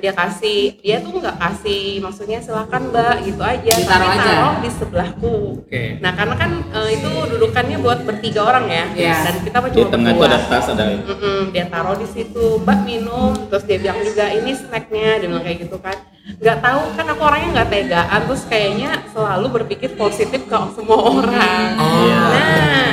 Dia 0.00 0.16
kasih 0.16 0.80
dia 0.80 1.04
tuh 1.04 1.20
nggak 1.20 1.36
kasih 1.36 2.00
maksudnya 2.00 2.40
silakan 2.40 2.88
mbak 2.88 3.28
gitu 3.28 3.42
aja. 3.44 3.72
Ditaruh 3.76 4.08
tapi 4.08 4.16
aja. 4.16 4.24
taruh 4.24 4.54
di 4.64 4.70
sebelahku. 4.72 5.36
Oke. 5.68 6.00
nah 6.00 6.16
karena 6.16 6.34
kan 6.40 6.50
eh, 6.64 6.88
itu 6.96 7.10
dudukannya 7.36 7.76
buat 7.84 7.98
bertiga 8.08 8.40
orang 8.48 8.64
ya. 8.72 8.84
Iya. 8.96 9.16
dan 9.28 9.34
kita 9.44 9.56
mah 9.60 9.68
Di 9.68 9.76
cuma 9.76 9.92
tengah 9.92 10.10
itu 10.16 10.22
ada 10.24 10.38
tas 10.48 10.66
ada. 10.72 10.84
Mm-mm, 10.96 11.40
dia 11.52 11.64
taruh 11.68 11.96
di 12.00 12.08
situ. 12.08 12.44
Mbak 12.64 12.78
minum. 12.88 13.32
Terus 13.52 13.64
dia 13.68 13.78
bilang 13.84 14.00
juga 14.00 14.24
ini 14.32 14.50
snacknya. 14.56 15.08
Dia 15.20 15.28
bilang 15.28 15.44
kayak 15.44 15.58
gitu 15.68 15.76
kan. 15.76 15.96
Nggak 16.40 16.58
tahu 16.64 16.80
kan 16.96 17.06
aku 17.12 17.20
orangnya 17.20 17.48
nggak 17.52 17.68
tegaan. 17.68 18.20
Terus 18.24 18.42
kayaknya 18.48 18.90
selalu 19.12 19.46
berpikir 19.60 19.92
positif 19.92 20.40
ke 20.48 20.56
semua 20.72 20.98
orang. 21.04 21.68
Oh, 21.76 22.08
nah 22.08 22.87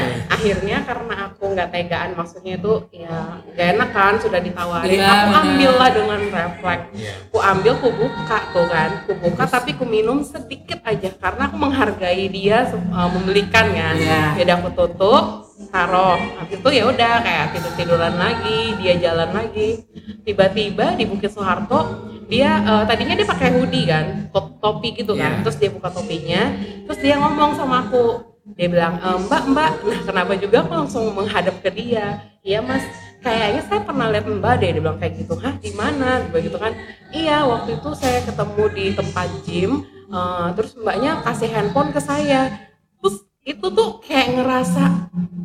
akhirnya 0.46 0.78
karena 0.86 1.16
aku 1.26 1.44
nggak 1.58 1.70
tegaan 1.74 2.10
maksudnya 2.14 2.54
itu 2.62 2.74
ya 2.94 3.42
nggak 3.50 3.68
enak 3.74 3.90
kan 3.90 4.14
sudah 4.22 4.38
ditawarin. 4.38 4.94
Iya, 4.94 5.10
aku 5.10 5.30
ambil 5.42 5.72
lah 5.74 5.90
dengan 5.90 6.20
refleks. 6.30 6.86
Iya. 6.94 7.12
aku 7.26 7.38
ambil 7.42 7.72
aku 7.74 7.90
buka 7.98 8.38
tuh 8.54 8.66
kan 8.70 8.90
aku 9.02 9.14
buka 9.26 9.44
tapi 9.50 9.70
aku 9.74 9.86
minum 9.90 10.22
sedikit 10.22 10.80
aja 10.86 11.10
karena 11.18 11.50
aku 11.50 11.58
menghargai 11.58 12.30
dia 12.30 12.70
uh, 12.94 13.10
membelikan 13.10 13.74
kan. 13.74 13.96
Iya. 13.98 14.22
jadi 14.38 14.52
aku 14.62 14.70
tutup 14.78 15.50
taruh. 15.74 16.22
Habis 16.38 16.62
itu 16.62 16.70
ya 16.78 16.84
udah 16.94 17.14
kayak 17.26 17.46
tidur 17.58 17.74
tiduran 17.74 18.14
lagi 18.22 18.78
dia 18.78 18.94
jalan 19.02 19.34
lagi. 19.34 19.82
Tiba-tiba 20.22 20.94
di 20.94 21.10
Bukit 21.10 21.34
Soeharto 21.34 22.14
dia 22.26 22.58
eh, 22.62 22.84
tadinya 22.90 23.14
dia 23.18 23.26
pakai 23.26 23.50
hoodie 23.54 23.86
kan 23.90 24.30
top- 24.30 24.62
topi 24.62 24.94
gitu 24.94 25.18
kan. 25.18 25.42
Iya. 25.42 25.42
terus 25.42 25.58
dia 25.58 25.70
buka 25.74 25.90
topinya 25.90 26.54
terus 26.86 26.98
dia 27.02 27.18
ngomong 27.18 27.54
sama 27.58 27.86
aku 27.86 28.35
dia 28.54 28.68
bilang 28.70 29.02
"Eh, 29.02 29.18
mbak 29.26 29.44
mbak. 29.50 29.72
Nah 29.90 30.00
kenapa 30.06 30.32
juga 30.38 30.62
aku 30.62 30.72
langsung 30.78 31.10
menghadap 31.18 31.58
ke 31.66 31.70
dia? 31.74 32.22
Iya 32.46 32.62
mas. 32.62 32.86
Kayaknya 33.26 33.62
saya 33.66 33.82
pernah 33.82 34.08
lihat 34.14 34.26
mbak 34.30 34.54
deh. 34.62 34.70
Dia 34.70 34.82
bilang 34.86 35.00
kayak 35.02 35.14
gitu. 35.26 35.34
Hah 35.42 35.58
di 35.58 35.74
mana? 35.74 36.22
Begitu 36.30 36.58
kan. 36.62 36.78
Iya 37.10 37.42
waktu 37.50 37.82
itu 37.82 37.90
saya 37.98 38.22
ketemu 38.22 38.64
di 38.78 38.86
tempat 38.94 39.28
gym 39.50 39.72
eh, 40.14 40.48
terus 40.54 40.78
mbaknya 40.78 41.26
kasih 41.26 41.50
handphone 41.50 41.90
ke 41.90 41.98
saya. 41.98 42.54
Terus 43.02 43.26
itu 43.42 43.66
tuh 43.74 43.90
kayak 44.06 44.28
ngerasa 44.38 44.84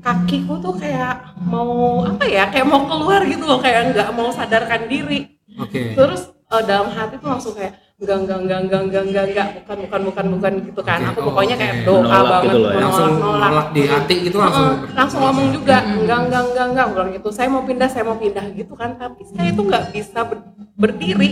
kakiku 0.04 0.60
tuh 0.60 0.74
kayak 0.76 1.36
mau 1.40 2.04
apa 2.04 2.24
ya 2.24 2.48
kayak 2.52 2.68
mau 2.68 2.84
keluar 2.88 3.20
gitu 3.24 3.44
loh 3.44 3.60
kayak 3.60 3.96
nggak 3.96 4.08
mau 4.12 4.28
sadarkan 4.28 4.88
diri. 4.92 5.40
Oke. 5.60 5.92
terus 5.98 6.30
eh, 6.52 6.62
dalam 6.64 6.88
hati 6.92 7.16
tuh 7.20 7.28
langsung 7.32 7.52
kayak 7.56 7.74
enggak 8.00 8.16
enggak 8.16 8.38
enggak 8.40 8.60
enggak 8.64 8.80
enggak 8.80 9.02
enggak 9.04 9.24
enggak. 9.28 9.48
Bukan 9.60 9.76
bukan 9.84 10.00
bukan 10.08 10.26
bukan 10.32 10.52
gitu 10.64 10.80
kan. 10.80 10.98
Oke, 11.04 11.08
aku 11.12 11.20
oh, 11.20 11.24
pokoknya 11.28 11.56
kayak 11.60 11.74
doa 11.84 12.00
Menolak 12.00 12.24
banget 12.24 12.40
gitu 12.48 12.56
loh 12.56 12.70
ya. 12.72 12.80
Langsung 12.80 13.12
menolak. 13.12 13.66
di 13.76 13.82
hati 13.84 14.16
gitu 14.24 14.36
langsung. 14.40 14.66
Heeh, 14.72 14.96
langsung. 14.96 15.20
ngomong 15.20 15.46
juga. 15.52 15.76
Enggak 15.84 16.18
enggak 16.24 16.42
enggak 16.48 16.66
enggak. 16.72 16.84
Aku 16.88 16.92
bilang 16.96 17.10
gitu 17.12 17.28
saya 17.28 17.48
mau 17.52 17.62
pindah 17.68 17.88
saya 17.92 18.04
mau 18.08 18.16
pindah 18.16 18.46
gitu 18.56 18.72
kan. 18.72 18.90
Tapi 18.96 19.20
saya 19.28 19.48
itu 19.52 19.62
nggak 19.62 19.84
bisa 19.92 20.20
ber- 20.24 20.48
berdiri. 20.80 21.30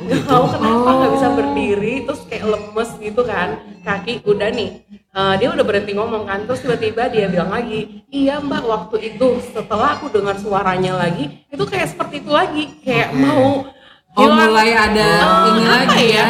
Nggak 0.00 0.22
tahu 0.24 0.44
kenapa 0.56 0.88
nggak 0.96 1.12
bisa 1.20 1.28
berdiri 1.36 1.94
terus 2.08 2.20
kayak 2.24 2.44
lemes 2.48 2.90
gitu 2.96 3.22
kan. 3.28 3.48
Kaki 3.84 4.12
udah 4.24 4.48
nih. 4.56 4.70
Eh, 5.16 5.34
dia 5.36 5.48
udah 5.52 5.64
berhenti 5.68 5.92
ngomong 5.92 6.24
kan. 6.24 6.48
Terus 6.48 6.64
tiba-tiba 6.64 7.12
dia 7.12 7.28
bilang 7.28 7.52
lagi 7.52 8.08
iya 8.08 8.40
mbak 8.40 8.64
waktu 8.64 9.16
itu 9.16 9.44
setelah 9.52 10.00
aku 10.00 10.08
dengar 10.08 10.40
suaranya 10.40 10.96
lagi 10.96 11.44
itu 11.52 11.64
kayak 11.68 11.92
seperti 11.92 12.24
itu 12.24 12.32
lagi. 12.32 12.64
Kayak 12.80 13.12
mau 13.12 13.68
Oh 14.16 14.22
hilang. 14.22 14.48
mulai 14.48 14.70
ada 14.72 15.08
Eh, 15.12 15.44
ini 15.46 15.62
apa 15.62 15.76
lagi 15.84 16.06
ya? 16.06 16.16
ya. 16.16 16.28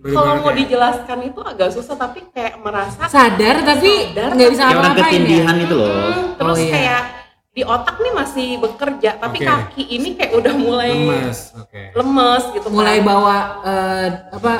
Kalau 0.00 0.32
mau 0.38 0.50
dijelaskan 0.50 1.18
itu 1.24 1.40
agak 1.40 1.70
susah 1.70 1.94
tapi 1.94 2.24
kayak 2.28 2.56
merasa 2.58 3.04
Sadar 3.06 3.60
tapi 3.60 4.10
nggak 4.10 4.50
bisa 4.50 4.64
apa-apain 4.66 4.96
ya. 4.96 5.04
ketindihan 5.04 5.56
itu 5.56 5.74
loh. 5.76 5.86
Hmm, 5.86 6.24
terus 6.34 6.50
Oh, 6.50 6.58
iya. 6.58 6.72
kayak 6.72 7.02
di 7.50 7.62
otak 7.62 7.96
nih 7.96 8.12
masih 8.12 8.48
bekerja 8.58 9.10
tapi 9.16 9.36
Oke. 9.36 9.46
kaki 9.46 9.82
ini 9.90 10.08
kayak 10.14 10.32
udah 10.34 10.54
mulai 10.56 10.90
lemes. 10.90 11.52
Oke. 11.54 11.92
lemes 11.92 12.42
gitu 12.50 12.66
kan. 12.66 12.72
Mulai 12.72 12.96
bawa 13.00 13.36
eh, 13.60 14.06
apa 14.32 14.52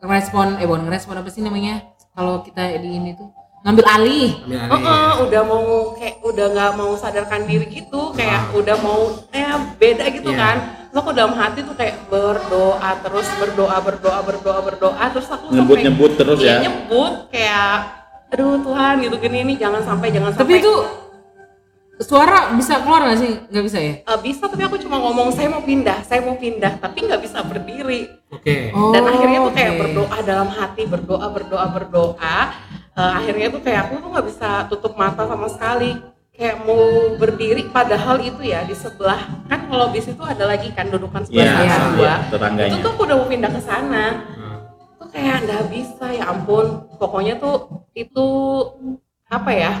respon 0.00 0.56
eh 0.56 0.64
bukan 0.64 0.86
respon 0.86 1.14
apa 1.14 1.28
sih 1.28 1.42
namanya 1.42 1.82
kalau 2.10 2.40
kita 2.40 2.78
di 2.78 2.96
ini 2.96 3.12
tuh 3.12 3.28
ngambil 3.60 3.84
alih. 3.84 4.30
Ambil 4.40 4.56
alih. 4.56 4.72
Heeh, 4.72 5.10
udah 5.20 5.42
mau 5.44 5.62
kayak 5.92 6.16
udah 6.22 6.46
nggak 6.48 6.72
mau 6.74 6.92
sadarkan 6.94 7.42
diri 7.44 7.66
gitu 7.68 8.00
kayak 8.12 8.50
udah 8.52 8.76
mau 8.78 9.00
eh 9.28 9.44
beda 9.76 10.04
gitu 10.08 10.30
Iya. 10.30 10.38
kan 10.38 10.56
terus 10.88 10.98
aku 10.98 11.10
dalam 11.12 11.36
hati 11.36 11.60
tuh 11.60 11.76
kayak 11.76 12.08
berdoa 12.08 12.90
terus 13.04 13.28
berdoa 13.36 13.76
berdoa 13.78 14.18
berdoa 14.24 14.60
berdoa 14.64 15.04
terus 15.12 15.28
aku 15.28 15.52
sampai- 15.52 15.56
Nyebut-nyebut 15.60 16.10
terus 16.16 16.38
iya, 16.40 16.48
ya. 16.48 16.58
nyebut 16.64 17.12
kayak 17.28 17.74
aduh 18.28 18.56
Tuhan 18.60 18.94
gitu 19.04 19.16
gini 19.20 19.38
ini 19.42 19.54
jangan 19.56 19.84
sampai 19.84 20.08
jangan 20.08 20.32
sampai 20.32 20.44
Tapi 20.44 20.54
itu 20.58 20.72
suara 21.98 22.54
bisa 22.54 22.78
keluar 22.78 23.02
nggak 23.04 23.18
sih? 23.18 23.32
Nggak 23.50 23.64
bisa 23.66 23.78
ya? 23.82 23.92
Eh, 24.00 24.18
bisa 24.22 24.46
tapi 24.46 24.62
aku 24.62 24.78
cuma 24.78 24.96
ngomong 24.98 25.34
saya 25.34 25.50
mau 25.50 25.60
pindah 25.60 25.98
saya 26.06 26.22
mau 26.22 26.38
pindah 26.38 26.78
tapi 26.78 27.04
nggak 27.04 27.20
bisa 27.20 27.42
berdiri 27.42 28.06
Oke. 28.30 28.70
dan 28.72 29.02
akhirnya 29.04 29.38
tuh 29.44 29.52
kayak 29.52 29.72
oke. 29.72 29.80
berdoa 29.82 30.16
dalam 30.22 30.48
hati 30.48 30.82
berdoa 30.86 31.26
berdoa 31.28 31.66
berdoa 31.68 32.36
Eh, 32.98 33.12
akhirnya 33.14 33.46
tuh 33.54 33.62
kayak 33.62 33.80
aku 33.86 34.02
tuh 34.02 34.10
nggak 34.10 34.26
bisa 34.26 34.50
tutup 34.66 34.98
mata 34.98 35.22
sama 35.22 35.46
sekali 35.46 35.94
kayak 36.38 36.62
mau 36.62 37.18
berdiri 37.18 37.66
padahal 37.66 38.22
itu 38.22 38.46
ya 38.46 38.62
di 38.62 38.72
sebelah. 38.78 39.18
Kan 39.50 39.66
kalau 39.66 39.90
bis 39.90 40.06
itu 40.06 40.22
ada 40.22 40.46
lagi 40.46 40.70
kan 40.70 40.86
dudukan 40.86 41.26
sebelah 41.26 41.50
sana 41.50 41.66
iya, 41.66 41.76
dua. 41.90 42.14
tetangganya. 42.30 42.70
itu 42.70 42.76
tuh 42.78 42.90
aku 42.94 43.02
udah 43.10 43.16
mau 43.18 43.26
pindah 43.26 43.50
ke 43.50 43.60
sana. 43.66 44.04
Nah, 44.22 44.56
tuh 45.02 45.08
kayak 45.10 45.36
nggak 45.50 45.62
bisa 45.74 46.06
ya 46.14 46.24
ampun. 46.30 46.86
Pokoknya 46.94 47.42
tuh 47.42 47.82
itu 47.98 48.26
apa 49.26 49.50
ya 49.50 49.72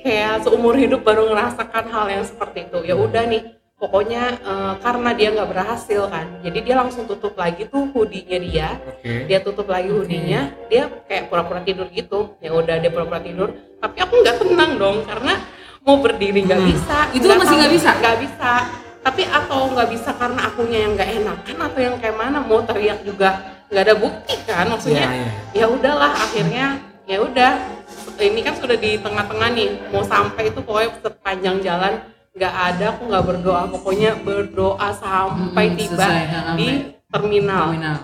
kayak 0.00 0.48
seumur 0.48 0.74
hidup 0.80 1.04
baru 1.04 1.28
ngerasakan 1.28 1.84
hal 1.92 2.06
yang 2.08 2.24
seperti 2.24 2.72
itu. 2.72 2.78
Ya 2.88 2.96
udah 2.96 3.28
nih 3.28 3.60
pokoknya 3.76 4.40
eh, 4.40 4.74
karena 4.80 5.12
dia 5.12 5.28
nggak 5.30 5.54
berhasil 5.54 6.10
kan 6.10 6.42
jadi 6.42 6.58
dia 6.66 6.74
langsung 6.74 7.06
tutup 7.06 7.38
lagi 7.38 7.68
tuh 7.68 7.84
hoodie-nya 7.92 8.38
dia. 8.40 8.68
Oke. 8.80 9.28
dia 9.28 9.38
tutup 9.44 9.68
lagi 9.68 9.92
hoodie-nya 9.92 10.56
dia 10.72 10.88
kayak 11.04 11.28
pura-pura 11.28 11.60
tidur 11.60 11.84
gitu. 11.92 12.32
Ya 12.40 12.56
udah 12.56 12.80
dia 12.80 12.88
pura-pura 12.88 13.20
tidur. 13.20 13.52
Tapi 13.76 13.96
aku 14.00 14.24
nggak 14.24 14.36
tenang 14.40 14.72
dong 14.80 15.04
karena 15.04 15.57
mau 15.88 15.96
berdiri 15.96 16.44
nggak 16.44 16.60
Hmm. 16.60 16.68
bisa 16.68 16.98
Itu 17.10 17.24
lu 17.24 17.34
masih 17.34 17.56
nggak 17.56 17.72
bisa? 17.72 17.90
nggak 17.96 18.16
bisa 18.20 18.52
tapi 18.98 19.22
atau 19.24 19.72
nggak 19.72 19.88
bisa 19.88 20.10
karena 20.12 20.40
akunya 20.44 20.78
yang 20.84 20.92
nggak 20.92 21.10
enakan 21.16 21.56
atau 21.64 21.80
yang 21.80 21.96
kayak 21.96 22.12
mana 22.14 22.38
mau 22.38 22.60
teriak 22.60 23.00
juga 23.02 23.28
nggak 23.66 23.82
ada 23.82 23.94
bukti 23.96 24.34
kan 24.44 24.68
maksudnya 24.68 25.08
Iya, 25.08 25.16
iya. 25.16 25.30
ya 25.54 25.66
udahlah 25.66 26.12
akhirnya 26.14 26.66
ya 27.04 27.18
udah 27.18 27.52
ini 28.20 28.40
kan 28.42 28.52
sudah 28.52 28.76
di 28.76 29.00
tengah-tengah 29.00 29.48
nih 29.50 29.68
mau 29.88 30.04
sampai 30.04 30.52
itu 30.52 30.60
pokoknya 30.60 30.90
sepanjang 31.00 31.56
jalan 31.62 31.92
nggak 32.34 32.54
ada 32.54 32.84
aku 32.92 33.02
nggak 33.08 33.24
berdoa 33.24 33.62
pokoknya 33.66 34.10
berdoa 34.20 34.88
sampai 34.92 35.64
Hmm, 35.66 35.76
tiba 35.78 35.96
selesai, 35.96 36.22
di 36.54 36.68
terminal 37.08 37.64
Terminal. 37.72 37.96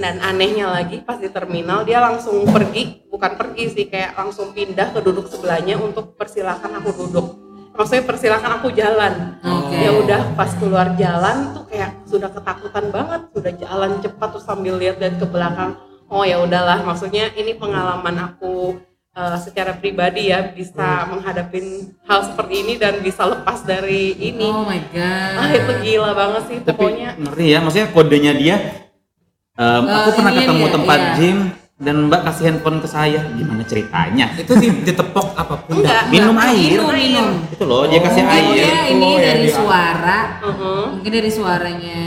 Dan 0.00 0.16
anehnya 0.24 0.72
lagi 0.72 1.04
pas 1.04 1.20
di 1.20 1.28
terminal 1.28 1.84
dia 1.84 2.00
langsung 2.00 2.48
pergi. 2.48 3.04
Bukan 3.12 3.36
pergi 3.36 3.64
sih 3.68 3.84
kayak 3.86 4.16
langsung 4.16 4.56
pindah 4.56 4.96
ke 4.96 5.04
duduk 5.04 5.28
sebelahnya 5.28 5.76
untuk 5.76 6.16
persilahkan 6.16 6.72
aku 6.80 6.90
duduk. 7.04 7.26
Maksudnya 7.76 8.04
persilahkan 8.08 8.52
aku 8.58 8.72
jalan. 8.72 9.36
Oke. 9.44 9.76
ya 9.76 9.92
udah 9.94 10.20
pas 10.34 10.50
keluar 10.56 10.96
jalan 10.96 11.54
tuh 11.54 11.64
kayak 11.68 12.00
sudah 12.08 12.32
ketakutan 12.32 12.88
banget. 12.88 13.20
Sudah 13.36 13.52
jalan 13.54 13.90
cepat 14.00 14.28
terus 14.32 14.44
sambil 14.48 14.74
lihat-lihat 14.80 15.20
ke 15.20 15.26
belakang. 15.28 15.76
Oh 16.08 16.24
ya 16.24 16.40
udahlah. 16.40 16.80
Maksudnya 16.82 17.30
ini 17.36 17.54
pengalaman 17.54 18.16
aku 18.24 18.80
eh, 19.14 19.36
secara 19.38 19.76
pribadi 19.76 20.32
ya 20.32 20.48
bisa 20.50 21.06
menghadapin 21.12 21.92
hal 22.08 22.20
seperti 22.24 22.54
ini 22.66 22.74
dan 22.80 23.04
bisa 23.04 23.28
lepas 23.28 23.62
dari 23.62 24.16
ini. 24.18 24.48
Oh 24.48 24.64
my 24.64 24.80
god. 24.90 25.34
ah 25.38 25.50
itu 25.54 25.72
gila 25.84 26.10
banget 26.16 26.42
sih 26.48 26.58
Tapi 26.64 26.72
pokoknya. 26.74 27.08
ngeri 27.20 27.46
ya, 27.52 27.58
maksudnya 27.60 27.88
kodenya 27.92 28.32
dia. 28.34 28.56
Em, 29.60 29.82
Eh, 29.82 29.92
aku 29.94 30.10
pernah 30.14 30.32
ketemu 30.32 30.64
dia, 30.64 30.72
tempat 30.72 30.98
iya. 30.98 31.12
gym 31.14 31.38
dan 31.76 31.96
Mbak 32.06 32.20
kasih 32.22 32.44
handphone 32.46 32.78
ke 32.78 32.88
saya. 32.88 33.20
Gimana 33.30 33.62
ceritanya? 33.62 34.26
Itu 34.34 34.52
di, 34.54 34.68
ditepok 34.82 35.32
apa 35.34 35.54
pundak? 35.60 35.80
enggak 35.82 36.02
Minum 36.10 36.34
enggak. 36.34 36.48
air. 36.50 36.70
Minum, 36.70 36.88
minum. 36.90 37.28
Itu 37.46 37.64
loh, 37.64 37.84
dia 37.84 38.00
kasih 38.00 38.22
Oh, 38.22 38.28
air. 38.30 38.44
Mungkin 38.46 38.64
ya 38.66 38.82
ini 38.86 39.04
Oh, 39.06 39.14
ya, 39.14 39.24
dari 39.26 39.44
dia- 39.44 39.54
suara, 39.54 40.18
Mhm. 40.42 40.84
mungkin 40.90 41.10
dari 41.10 41.30
suaranya 41.30 42.00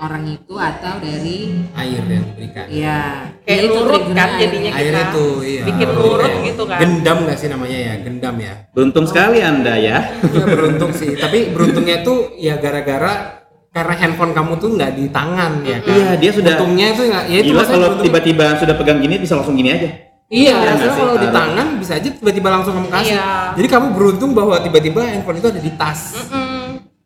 orang 0.00 0.24
itu 0.26 0.54
atau 0.56 0.94
dari 0.98 1.38
Air 1.72 2.02
yang 2.02 2.24
diberikan. 2.26 2.64
ya 2.66 3.00
Kayak 3.40 3.52
ya 3.52 3.56
itu 3.60 3.78
triggernya 3.80 4.14
kan 4.16 4.30
air. 4.30 4.40
jadinya 4.40 4.70
Air 4.72 4.86
kita 4.88 5.02
itu 5.04 5.26
iya. 5.44 5.62
bikin 5.62 5.88
Oh, 5.88 5.96
nurut 6.00 6.30
iya. 6.30 6.42
gitu 6.42 6.62
kan 6.64 6.78
Gendam 6.80 7.18
nggak 7.20 7.36
sih 7.36 7.48
namanya 7.48 7.78
ya? 7.78 7.94
Gendam 8.00 8.34
ya. 8.36 8.52
Beruntung 8.70 9.04
sekali 9.04 9.38
Anda 9.40 9.74
ya. 9.76 9.98
Iya 10.24 10.44
beruntung 10.48 10.90
sih. 10.90 11.10
Tapi 11.14 11.38
beruntungnya 11.50 12.00
tuh 12.00 12.32
ya 12.34 12.56
gara-gara 12.56 13.39
karena 13.70 13.94
handphone 13.94 14.32
kamu 14.32 14.52
tuh 14.56 14.70
nggak 14.74 14.90
di 14.92 15.04
tangan 15.08 15.62
ya 15.62 15.78
kan. 15.78 15.94
Iya, 15.94 16.08
dia 16.16 16.30
sudah- 16.30 16.58
Untungnya 16.58 16.86
itu 16.90 17.02
nggak. 17.06 17.24
Ya 17.24 17.38
itu 17.38 17.46
Gila 17.48 17.64
kalau 17.64 17.88
tiba-tiba 18.00 18.46
sudah 18.58 18.74
pegang 18.74 18.98
gini 18.98 19.14
bisa 19.16 19.34
langsung 19.34 19.54
gini 19.54 19.70
aja. 19.70 19.88
Iya, 20.26 20.54
sih? 20.76 20.90
kalau 20.92 21.14
di 21.14 21.26
Taruh. 21.26 21.34
tangan 21.34 21.66
bisa 21.76 21.92
aja 21.96 22.08
tiba-tiba 22.08 22.48
langsung 22.48 22.72
kamu 22.72 22.88
kasih. 22.88 23.14
Iya. 23.14 23.30
Jadi 23.54 23.68
kamu 23.68 23.86
beruntung 23.92 24.30
bahwa 24.30 24.56
tiba-tiba 24.58 25.00
handphone 25.04 25.38
itu 25.38 25.48
ada 25.48 25.60
di 25.60 25.72
tas. 25.72 26.00
Mm-mm. 26.16 26.48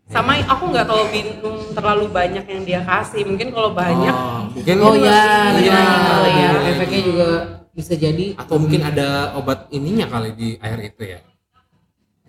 sama 0.05 0.37
aku 0.39 0.69
nggak 0.69 0.87
tahu 0.87 1.03
minum 1.11 1.57
terlalu 1.75 2.07
banyak 2.07 2.45
yang 2.45 2.63
dia 2.63 2.81
kasih 2.81 3.25
mungkin 3.25 3.51
kalau 3.51 3.73
banyak 3.73 4.15
Oh, 4.15 4.47
mungkin 4.47 4.77
Oh 4.79 4.95
ya, 4.95 5.51
Iya. 5.51 5.59
iya, 5.59 5.81
kali 6.07 6.31
ya. 6.31 6.51
efeknya 6.71 7.01
juga 7.03 7.27
bisa 7.73 7.93
jadi 7.97 8.27
Atau 8.37 8.57
mungkin 8.57 8.85
ada 8.85 9.35
obat 9.35 9.67
ininya 9.69 10.07
kali 10.07 10.31
di 10.33 10.49
air 10.55 10.79
itu 10.85 11.03
ya. 11.03 11.19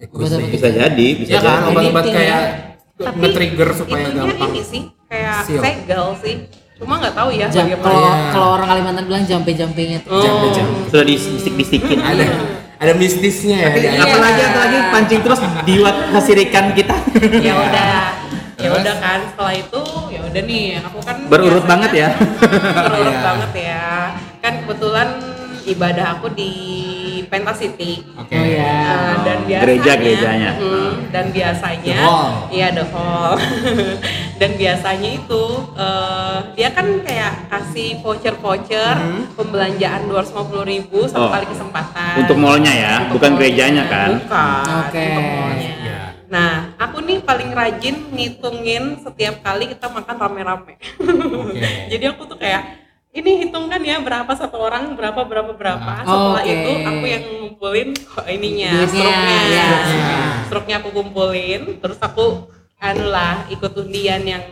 Obat 0.07 0.27
apa? 0.29 0.47
Bisa 0.49 0.67
jadi, 0.71 1.07
bisa 1.13 1.29
Ya 1.29 1.39
kan 1.39 1.51
jadi. 1.61 1.69
obat-obat 1.69 2.03
Editing 2.03 2.15
kayak 2.17 2.41
tapi 2.97 3.17
nge-trigger 3.19 3.69
supaya 3.71 4.03
itunya 4.05 4.23
gampang. 4.25 4.49
ini 4.49 4.62
sih 4.62 4.81
kayak 5.05 5.38
Seal. 5.43 5.62
segel 5.62 6.05
sih 6.17 6.36
cuma 6.75 6.93
nggak 6.97 7.12
tahu 7.13 7.29
ya 7.29 7.47
jam, 7.47 7.71
kalau 7.77 8.03
Iya. 8.03 8.31
kalau 8.31 8.49
orang 8.53 8.67
Kalimantan 8.69 9.03
bilang 9.05 9.23
jampe-jampenya 9.23 9.99
tuh. 10.01 10.12
Oh. 10.12 10.19
Jam-jam. 10.19 10.67
Sudah 10.86 11.05
disisik-disikin. 11.05 11.99
Ada 11.99 12.25
ada 12.75 12.93
mistisnya 12.93 13.58
ya. 13.58 13.69
air. 13.69 13.95
Apalagi 13.97 14.41
apalagi 14.43 14.77
pancing 14.91 15.21
terus 15.21 15.39
diwat 15.63 15.95
kesirikan 16.12 16.71
kita. 16.71 16.95
ya 17.39 17.53
udah 17.58 17.95
ya 18.63 18.69
udah 18.71 18.95
kan 18.97 19.19
setelah 19.25 19.53
itu 19.53 19.81
ya 20.10 20.19
udah 20.21 20.41
nih 20.41 20.63
aku 20.81 20.99
kan 20.99 21.15
Berurut 21.25 21.51
biasanya- 21.58 21.69
banget 21.69 21.91
ya. 21.93 22.10
berurut 22.86 23.08
Iya. 23.10 23.23
banget 23.23 23.51
ya 23.55 23.84
kan 24.38 24.53
kebetulan 24.62 25.08
ibadah 25.65 26.05
aku 26.13 26.27
di 26.29 26.51
Penta 27.25 27.51
City 27.51 28.01
Oke. 28.15 28.31
Oh 28.31 28.45
ya. 28.45 28.63
Uh, 28.63 29.15
dan 29.21 29.38
biasanya 29.43 29.61
Gereja-gerejanya. 29.61 30.51
Mm, 30.55 30.93
dan 31.09 31.25
biasanya 31.29 31.95
The 31.95 32.01
hall. 32.01 32.31
iya 32.49 32.67
the 32.69 32.85
hall 32.88 33.33
dan 34.39 34.51
biasanya 34.53 35.09
itu 35.15 35.43
uh, 35.73 36.38
dia 36.53 36.69
kan 36.69 36.88
kayak 37.01 37.33
kasih 37.47 37.99
voucher 37.99 38.35
voucher 38.35 38.95
pembelanjaan 39.33 40.05
dua 40.05 40.21
ratus 40.21 40.33
ribu 40.63 41.03
satu 41.03 41.23
Oh. 41.25 41.31
kali 41.31 41.45
kesempatan 41.45 42.15
Untuk 42.21 42.38
mallnya 42.38 42.69
ya, 42.69 42.93
Untuk 43.01 43.17
bukan 43.17 43.31
mallnya. 43.31 43.39
gerejanya 43.41 43.83
kan? 43.85 44.09
bukan 44.19 44.75
Oke. 44.85 45.01
untuk 45.01 45.25
mallnya 45.25 45.73
Iya. 45.75 46.01
nah 46.25 46.51
aku 46.75 46.97
nih 47.01 47.17
paling 47.21 47.49
rajin 47.49 47.95
ngitungin 48.11 48.83
setiap 48.99 49.39
kali 49.39 49.69
kita 49.69 49.88
makan 49.88 50.15
rame-rame. 50.17 50.73
Jadi 51.91 52.05
aku 52.05 52.25
tuh 52.25 52.35
kayak 52.35 52.84
ini 53.15 53.47
hitungkan 53.47 53.80
ya 53.80 54.04
berapa 54.04 54.28
satu 54.36 54.60
orang 54.60 54.91
berapa 54.99 55.23
berapa 55.23 55.56
berapa. 55.56 55.91
Setelah 56.04 56.43
Oke. 56.43 56.51
itu 56.51 56.71
aku 56.84 57.06
yang 57.08 57.23
ngumpulin 57.23 57.89
kok 57.95 58.28
ininya, 58.28 58.71
Duitnya, 58.84 58.91
struknya, 58.91 59.39
ya. 59.47 59.69
struknya 60.51 60.75
aku 60.84 60.89
kumpulin. 60.91 61.62
Terus 61.80 61.99
aku 62.04 62.51
anu 62.75 63.06
lah 63.08 63.47
ikut 63.47 63.71
undian 63.71 64.21
yang 64.28 64.43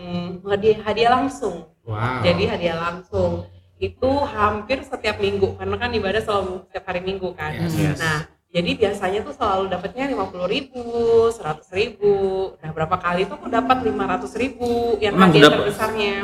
hadiah 0.48 0.80
hadiah 0.80 1.12
langsung. 1.12 1.68
Wow. 1.84 2.24
Jadi 2.24 2.44
hadiah 2.48 2.80
langsung 2.80 3.52
itu 3.84 4.10
hampir 4.32 4.80
setiap 4.88 5.20
minggu 5.20 5.60
karena 5.60 5.76
kan 5.76 5.92
ibadah 5.92 6.24
selalu 6.24 6.64
setiap 6.72 6.88
hari 6.88 7.04
minggu 7.04 7.36
kan. 7.36 7.52
Yes, 7.52 7.76
yes. 7.76 8.00
Nah 8.00 8.32
jadi 8.54 8.70
biasanya 8.78 9.26
tuh 9.26 9.34
selalu 9.34 9.66
dapatnya 9.74 10.14
lima 10.14 10.30
puluh 10.30 10.46
ribu, 10.46 10.86
seratus 11.34 11.66
ribu. 11.74 12.54
Nah 12.62 12.70
berapa 12.70 13.02
kali 13.02 13.26
tuh 13.26 13.42
aku 13.42 13.50
dapat 13.50 13.82
lima 13.82 14.06
ratus 14.06 14.38
ribu 14.38 14.94
yang 15.02 15.18
Emang 15.18 15.34
hadiah 15.34 15.50
terbesarnya. 15.50 16.16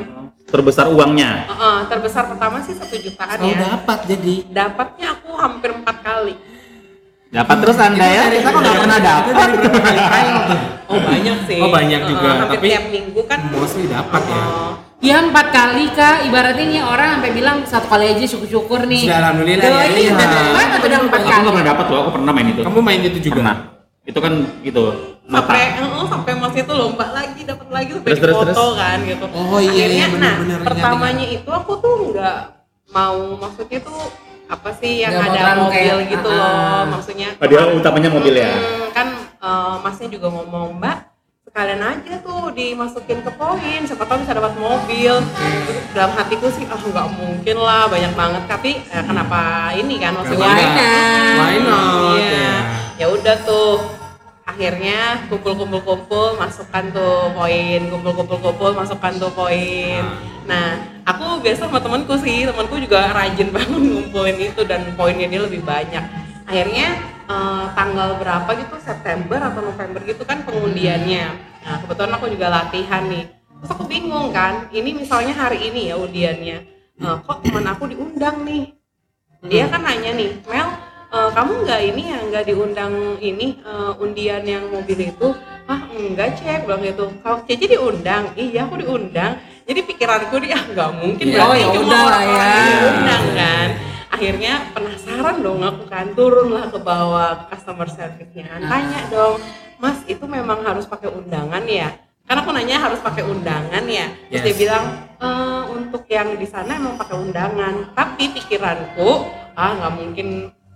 Terbesar 0.46 0.86
uangnya. 0.94 1.50
Heeh, 1.50 1.78
terbesar 1.90 2.30
pertama 2.30 2.62
sih 2.62 2.78
satu 2.78 2.94
jutaan 3.02 3.38
Oh 3.42 3.50
ya. 3.50 3.74
dapat 3.74 4.00
jadi. 4.06 4.36
Dapatnya 4.46 5.18
aku 5.18 5.30
hampir 5.42 5.74
empat 5.74 5.98
kali. 6.06 6.38
Dapat 7.34 7.56
terus 7.66 7.78
Anda 7.82 8.08
ya? 8.10 8.24
Kita 8.30 8.50
kok 8.54 8.62
nggak 8.62 8.78
pernah 8.78 9.00
dapat. 9.02 9.48
Oh 10.90 11.00
banyak 11.02 11.38
sih. 11.50 11.60
Oh, 11.62 11.70
banyak 11.70 12.02
juga. 12.14 12.30
hampir 12.46 12.58
Tapi 12.58 12.68
tiap 12.70 12.86
minggu 12.94 13.22
kan. 13.26 13.40
Mostly 13.54 13.86
dapat 13.90 14.22
ya. 14.30 14.44
Oh, 15.00 15.08
Ya 15.08 15.24
empat 15.24 15.48
kali 15.56 15.88
kak, 15.96 16.28
ibaratnya 16.28 16.66
nih 16.68 16.82
orang 16.84 17.24
sampai 17.24 17.32
bilang 17.32 17.58
satu 17.64 17.88
kali 17.88 18.12
aja 18.12 18.26
syukur-syukur 18.28 18.84
nih. 18.84 19.08
Sudah, 19.08 19.18
alhamdulillah, 19.24 19.64
Tuh, 19.64 19.72
ya, 19.72 19.86
ini 19.88 20.02
iya. 20.04 20.12
kan 20.12 20.28
udah 20.76 21.00
empat 21.08 21.20
Aku 21.24 21.24
kali. 21.24 21.40
nggak 21.40 21.54
pernah 21.56 21.68
dapat 21.72 21.86
loh, 21.88 22.00
aku 22.04 22.12
pernah 22.20 22.32
main 22.36 22.48
itu. 22.52 22.62
Kamu 22.68 22.80
main 22.84 23.00
itu 23.00 23.20
juga? 23.24 23.36
Pernah. 23.40 23.58
Itu 24.04 24.20
kan 24.20 24.34
gitu. 24.60 24.82
Mata. 25.30 25.46
sampai 25.46 25.62
heeh, 25.78 26.06
sampai 26.10 26.32
masnya 26.36 26.64
tuh 26.66 26.76
lomba 26.76 27.06
lagi 27.14 27.42
dapat 27.46 27.68
lagi 27.70 27.90
sampai 27.96 28.12
Terus, 28.18 28.34
foto 28.34 28.50
terus. 28.50 28.72
kan 28.76 28.98
gitu. 29.06 29.26
Oh, 29.30 29.60
iya, 29.62 29.70
Akhirnya, 29.70 29.94
iya, 29.94 30.06
benar, 30.10 30.34
nah 30.36 30.36
ingat, 30.42 30.62
pertamanya 30.66 31.26
itu 31.30 31.50
aku 31.54 31.72
tuh 31.78 31.94
nggak 32.10 32.38
mau 32.90 33.20
maksudnya 33.38 33.80
tuh 33.86 34.00
apa 34.50 34.70
sih 34.82 35.06
yang 35.06 35.14
mau 35.14 35.30
ada 35.30 35.54
mobil 35.62 35.70
kayak, 35.70 36.10
gitu 36.10 36.28
ah, 36.34 36.36
loh 36.36 36.82
maksudnya. 36.98 37.30
Hadiah 37.38 37.70
utamanya 37.72 38.10
mobil 38.10 38.34
ya. 38.36 38.50
Hmm, 38.52 38.90
kan 38.90 39.08
eh, 39.38 39.76
masnya 39.86 40.08
juga 40.10 40.28
ngomong 40.34 40.82
mbak 40.82 40.98
sekalian 41.50 41.82
aja 41.82 42.14
tuh 42.22 42.54
dimasukin 42.54 43.26
ke 43.26 43.32
poin 43.34 43.82
siapa 43.82 44.06
tahu 44.06 44.22
bisa 44.22 44.38
dapat 44.38 44.54
mobil 44.62 45.18
Terus 45.66 45.86
dalam 45.98 46.14
hatiku 46.14 46.46
sih 46.54 46.70
ah 46.70 46.78
nggak 46.78 47.08
mungkin 47.18 47.58
lah 47.58 47.90
banyak 47.90 48.14
banget 48.14 48.44
tapi 48.46 48.72
eh, 48.86 49.04
kenapa 49.04 49.74
ini 49.74 49.98
kan 49.98 50.14
maksudnya 50.14 50.46
Why 50.46 50.66
not? 50.78 51.34
Why 51.42 51.58
not? 51.66 52.18
Iya. 52.22 52.30
Ya. 52.30 52.56
Ya 53.02 53.06
udah 53.10 53.36
tuh. 53.48 53.98
Akhirnya 54.44 55.30
kumpul-kumpul-kumpul 55.30 56.36
masukkan 56.42 56.82
tuh 56.90 57.32
poin, 57.38 57.82
kumpul-kumpul-kumpul 57.86 58.74
masukkan 58.74 59.14
tuh 59.22 59.30
poin. 59.30 60.02
Nah, 60.50 60.82
aku 61.06 61.38
biasa 61.38 61.70
sama 61.70 61.78
temanku 61.78 62.18
sih, 62.18 62.50
temanku 62.50 62.82
juga 62.82 63.14
rajin 63.14 63.50
banget 63.56 63.78
ngumpulin 63.78 64.38
itu 64.42 64.62
dan 64.66 64.90
poinnya 64.98 65.30
dia 65.30 65.42
lebih 65.46 65.62
banyak. 65.62 66.29
Akhirnya 66.50 66.88
eh, 67.30 67.66
tanggal 67.78 68.18
berapa 68.18 68.50
gitu 68.58 68.76
September 68.82 69.38
atau 69.38 69.62
November 69.62 70.02
gitu 70.02 70.26
kan 70.26 70.42
pengundiannya. 70.42 71.26
Nah, 71.62 71.78
kebetulan 71.86 72.12
aku 72.18 72.26
juga 72.34 72.48
latihan 72.50 73.06
nih. 73.06 73.30
Terus 73.62 73.70
aku 73.70 73.84
bingung 73.86 74.34
kan, 74.34 74.66
ini 74.74 74.98
misalnya 74.98 75.36
hari 75.38 75.70
ini 75.70 75.94
ya 75.94 75.96
undiannya. 75.96 76.58
Eh, 77.00 77.16
kok 77.22 77.46
teman 77.46 77.70
aku 77.70 77.86
diundang 77.88 78.42
nih? 78.44 78.74
dia 79.40 79.72
kan 79.72 79.80
nanya 79.80 80.12
nih 80.20 80.36
Mel 80.52 80.68
eh, 81.16 81.30
kamu 81.32 81.52
nggak 81.64 81.82
ini 81.96 82.02
ya 82.12 82.20
nggak 82.28 82.44
diundang 82.44 82.94
ini 83.24 83.56
eh, 83.64 83.92
undian 84.04 84.44
yang 84.44 84.68
mobil 84.68 85.00
itu 85.00 85.28
ah 85.64 85.80
enggak 85.96 86.36
cek 86.36 86.68
bilang 86.68 86.84
gitu 86.84 87.08
kalau 87.24 87.40
Cece 87.48 87.72
diundang 87.72 88.36
iya 88.36 88.68
aku 88.68 88.84
diundang 88.84 89.40
jadi 89.64 89.80
pikiranku 89.80 90.44
dia 90.44 90.60
ah 90.60 90.64
nggak 90.68 90.90
mungkin 91.00 91.24
Iya, 91.24 91.34
berarti 91.40 91.48
oh, 91.48 91.56
ya 91.56 91.68
cuma 91.72 91.96
orang-orang 92.04 92.50
ya. 92.52 92.58
yang 92.60 92.68
diundang 92.68 93.26
kan 93.32 93.68
akhirnya 94.20 94.68
penasaran 94.76 95.40
dong 95.40 95.64
aku 95.64 95.88
kan. 95.88 96.12
Turunlah 96.12 96.68
ke 96.68 96.76
bawah 96.84 97.48
customer 97.48 97.88
service-nya. 97.88 98.60
Tanya 98.60 99.02
dong 99.08 99.40
mas 99.80 100.04
itu 100.12 100.28
memang 100.28 100.60
harus 100.68 100.84
pakai 100.84 101.08
undangan 101.08 101.64
ya? 101.64 101.96
Karena 102.28 102.44
aku 102.44 102.52
nanya 102.52 102.84
harus 102.84 103.00
pakai 103.00 103.24
undangan 103.24 103.80
ya? 103.88 104.12
Terus 104.28 104.44
Yes. 104.44 104.46
dia 104.52 104.56
bilang 104.60 104.86
"Eh, 105.24 105.64
untuk 105.72 106.04
yang 106.12 106.36
di 106.36 106.44
sana 106.44 106.76
emang 106.76 107.00
pakai 107.00 107.16
undangan. 107.16 107.96
Tapi 107.96 108.36
pikiranku 108.36 109.10
ah 109.56 109.72
nggak 109.80 109.94
mungkin 109.96 110.28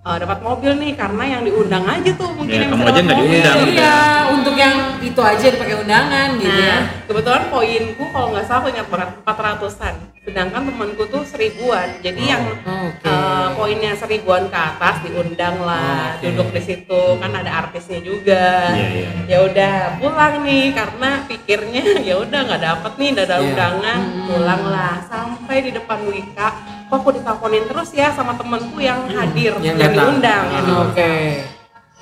eh, 0.03 0.17
dapat 0.19 0.39
mobil 0.39 0.71
nih 0.75 0.91
karena 0.93 1.23
yang 1.25 1.41
diundang 1.41 1.85
aja 1.85 2.11
tuh 2.13 2.29
mungkin 2.29 2.51
Ya, 2.51 2.61
yang 2.61 2.71
kamu 2.71 2.83
aja 2.85 2.99
nggak 3.01 3.17
diundang. 3.17 3.57
Iya, 3.65 3.97
untuk 4.29 4.55
yang 4.55 4.75
itu 4.99 5.21
aja 5.21 5.45
dipakai 5.47 5.75
undangan 5.77 6.29
gitu 6.35 6.51
ya. 6.51 6.75
Nah, 6.75 6.81
kebetulan 7.07 7.43
poinku 7.47 8.03
kalau 8.09 8.27
nggak 8.31 8.45
salah 8.45 8.59
aku 8.59 8.67
ingat 8.69 8.87
banget 8.87 9.09
400-an. 9.23 9.95
Sedangkan 10.23 10.63
temanku 10.63 11.03
tuh 11.07 11.23
seribuan. 11.23 11.99
Jadi 11.99 12.21
yang 12.25 12.43
Oke. 12.63 13.03
eh, 13.05 13.47
poinnya 13.53 13.91
seribuan 13.93 14.47
ke 14.47 14.55
atas 14.55 15.03
diundang 15.03 15.59
lah, 15.59 16.15
Oke. 16.15 16.31
duduk 16.31 16.47
di 16.51 16.61
situ 16.61 17.01
kan 17.17 17.31
ada 17.33 17.51
artisnya 17.61 17.99
juga. 17.99 18.71
Iya, 18.71 18.87
iya. 18.93 19.09
Ya 19.25 19.37
udah 19.41 19.73
pulang 19.99 20.43
nih 20.43 20.71
karena 20.71 21.09
pikirnya 21.27 21.83
ya 22.07 22.15
udah 22.17 22.39
nggak 22.41 22.61
dapet 22.61 22.91
nih 22.97 23.07
nggak 23.13 23.27
ada 23.27 23.35
Iya. 23.35 23.45
undangan, 23.45 23.99
pulang 24.27 24.63
lah 24.65 24.93
sampai 25.07 25.57
di 25.61 25.71
depan 25.71 25.99
Wika. 26.03 26.49
Kok 26.89 26.95
aku 26.99 27.09
diteleponin 27.15 27.63
terus 27.69 27.89
ya 27.95 28.11
sama 28.11 28.35
temanku 28.35 28.77
yang 28.77 29.07
hadir, 29.09 29.55
Yang 29.63 29.77
yang, 29.79 29.93
diundang, 29.95 30.43
diundang 30.51 30.79
Oke. 30.91 31.13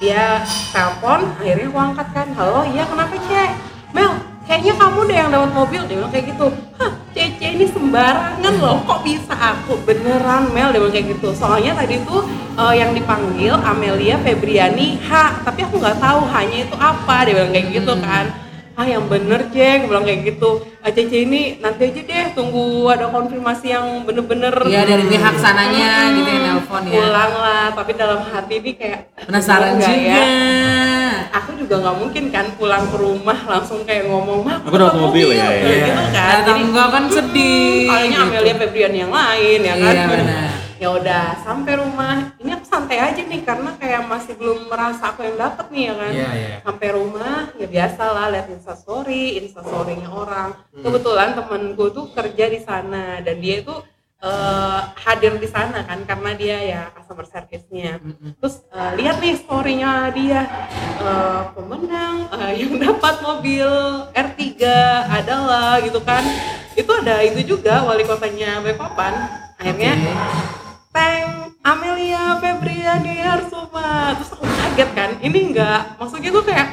dia 0.02 0.42
telepon 0.74 1.20
akhirnya 1.38 1.68
aku 1.70 1.78
angkat 1.78 2.08
kan. 2.10 2.28
Halo 2.34 2.66
iya 2.74 2.84
kenapa 2.90 3.14
cek? 3.22 3.52
Mel 3.94 4.12
kayaknya 4.50 4.74
kamu 4.82 5.00
deh 5.06 5.18
yang 5.22 5.30
dapat 5.30 5.52
mobil. 5.54 5.82
Dia 5.86 5.96
bilang 6.02 6.12
kayak 6.12 6.26
gitu. 6.34 6.48
Hah 6.82 6.92
Cece 7.14 7.48
ini 7.54 7.66
sembarangan 7.70 8.54
loh. 8.58 8.82
Kok 8.88 9.00
bisa 9.06 9.36
aku? 9.38 9.78
Beneran 9.86 10.50
Mel 10.56 10.74
dia 10.74 10.82
bilang 10.82 10.96
kayak 10.96 11.08
gitu. 11.14 11.30
Soalnya 11.38 11.78
tadi 11.78 12.02
tuh 12.02 12.26
eh, 12.58 12.74
yang 12.82 12.98
dipanggil 12.98 13.54
Amelia 13.62 14.18
Febriani 14.26 14.98
H. 15.06 15.46
Tapi 15.46 15.60
aku 15.70 15.78
nggak 15.78 16.02
tahu 16.02 16.20
hanya 16.34 16.58
itu 16.66 16.76
apa. 16.82 17.16
Dia 17.30 17.34
bilang 17.38 17.52
kayak 17.54 17.68
gitu 17.70 17.94
kan. 18.02 18.26
Ah 18.74 18.88
yang 18.90 19.06
bener 19.06 19.46
cek. 19.54 19.86
Bilang 19.86 20.02
kayak 20.02 20.26
gitu 20.26 20.66
Cece 20.84 21.18
ini 21.22 21.42
nanti 21.58 21.88
aja 21.88 22.02
deh 22.02 22.26
tunggu 22.32 22.64
ada 22.88 23.06
konfirmasi 23.08 23.70
yang 23.70 23.86
bener-bener 24.02 24.50
Iya 24.64 24.82
dari 24.84 25.06
pihak 25.06 25.36
sananya 25.36 26.10
gitu 26.12 26.26
yang 26.28 26.44
nelpon 26.58 26.84
ya. 26.84 26.94
pulang 26.96 27.34
lah 27.34 27.66
tapi 27.72 27.92
dalam 27.94 28.20
hati 28.24 28.58
ini 28.58 28.72
kayak 28.74 29.14
Penasaran 29.22 29.78
enggak 29.78 29.88
juga. 29.88 30.10
ya? 30.12 30.26
aku 31.32 31.50
juga 31.56 31.76
nggak 31.80 31.96
mungkin 31.98 32.24
kan 32.28 32.46
pulang 32.54 32.84
ke 32.84 32.98
rumah 32.98 33.40
langsung 33.46 33.82
kayak 33.82 34.04
ngomong 34.06 34.42
mah 34.42 34.58
Aku 34.60 34.74
dapat 34.74 34.98
mobil 34.98 35.28
ya, 35.32 35.48
ya. 35.48 35.62
gitu 35.62 35.90
kan 36.12 36.36
Atau 36.42 36.56
enggak 36.60 36.88
kan 36.90 37.04
sedih. 37.08 37.86
kayaknya 37.88 38.18
gitu. 38.18 38.28
Amelia 38.28 38.56
Febrian 38.58 38.94
yang 38.98 39.12
lain 39.12 39.60
ya 39.62 39.76
kan 39.76 39.94
Iya, 39.94 40.06
benar. 40.08 40.50
ya 40.76 40.88
udah 40.92 41.24
sampai 41.40 41.74
rumah 41.78 42.16
ini 42.36 42.52
santai 42.72 43.04
aja 43.04 43.20
nih 43.20 43.44
karena 43.44 43.76
kayak 43.76 44.08
masih 44.08 44.34
belum 44.40 44.72
merasa 44.72 45.12
aku 45.12 45.28
yang 45.28 45.36
dapet 45.36 45.68
nih 45.76 45.84
ya 45.84 45.94
kan? 46.00 46.12
Iya, 46.16 46.30
iya. 46.32 46.58
sampai 46.64 46.88
rumah 46.96 47.52
ya 47.60 47.68
biasa 47.68 48.04
lah 48.16 48.26
lihat 48.32 48.48
instastory 48.48 49.44
instastorynya 49.44 50.08
orang. 50.08 50.50
Hmm. 50.72 50.84
kebetulan 50.88 51.36
temenku 51.36 51.92
tuh 51.92 52.06
kerja 52.16 52.46
di 52.48 52.60
sana 52.64 53.20
dan 53.20 53.36
dia 53.44 53.60
itu 53.60 53.76
eh, 54.24 54.82
hadir 55.04 55.36
di 55.36 55.50
sana 55.52 55.84
kan 55.84 56.00
karena 56.08 56.32
dia 56.40 56.58
ya 56.64 56.82
customer 56.96 57.28
service-nya. 57.28 58.00
Terus 58.40 58.64
eh, 58.72 58.92
lihat 59.04 59.20
nih 59.20 59.36
story-nya 59.36 59.92
dia 60.16 60.42
eh, 61.04 61.44
pemenang 61.52 62.32
eh, 62.40 62.54
yang 62.56 62.80
dapat 62.88 63.20
mobil 63.20 63.68
R3 64.16 64.40
adalah 65.12 65.84
gitu 65.84 66.00
kan? 66.00 66.24
Itu 66.72 66.88
ada 66.96 67.20
itu 67.20 67.44
juga 67.44 67.84
wali 67.84 68.08
kotanya 68.08 68.64
Balikpapan 68.64 69.14
akhirnya 69.60 69.94
Teng 70.92 71.56
Amelia 71.64 72.36
Febriani 72.40 73.16
Arsuma 73.24 74.16
terus 74.20 74.30
aku 74.36 74.44
kaget 74.44 74.90
kan 74.92 75.10
ini 75.24 75.52
enggak 75.52 75.96
maksudnya 75.96 76.30
tuh 76.30 76.44
kayak 76.44 76.68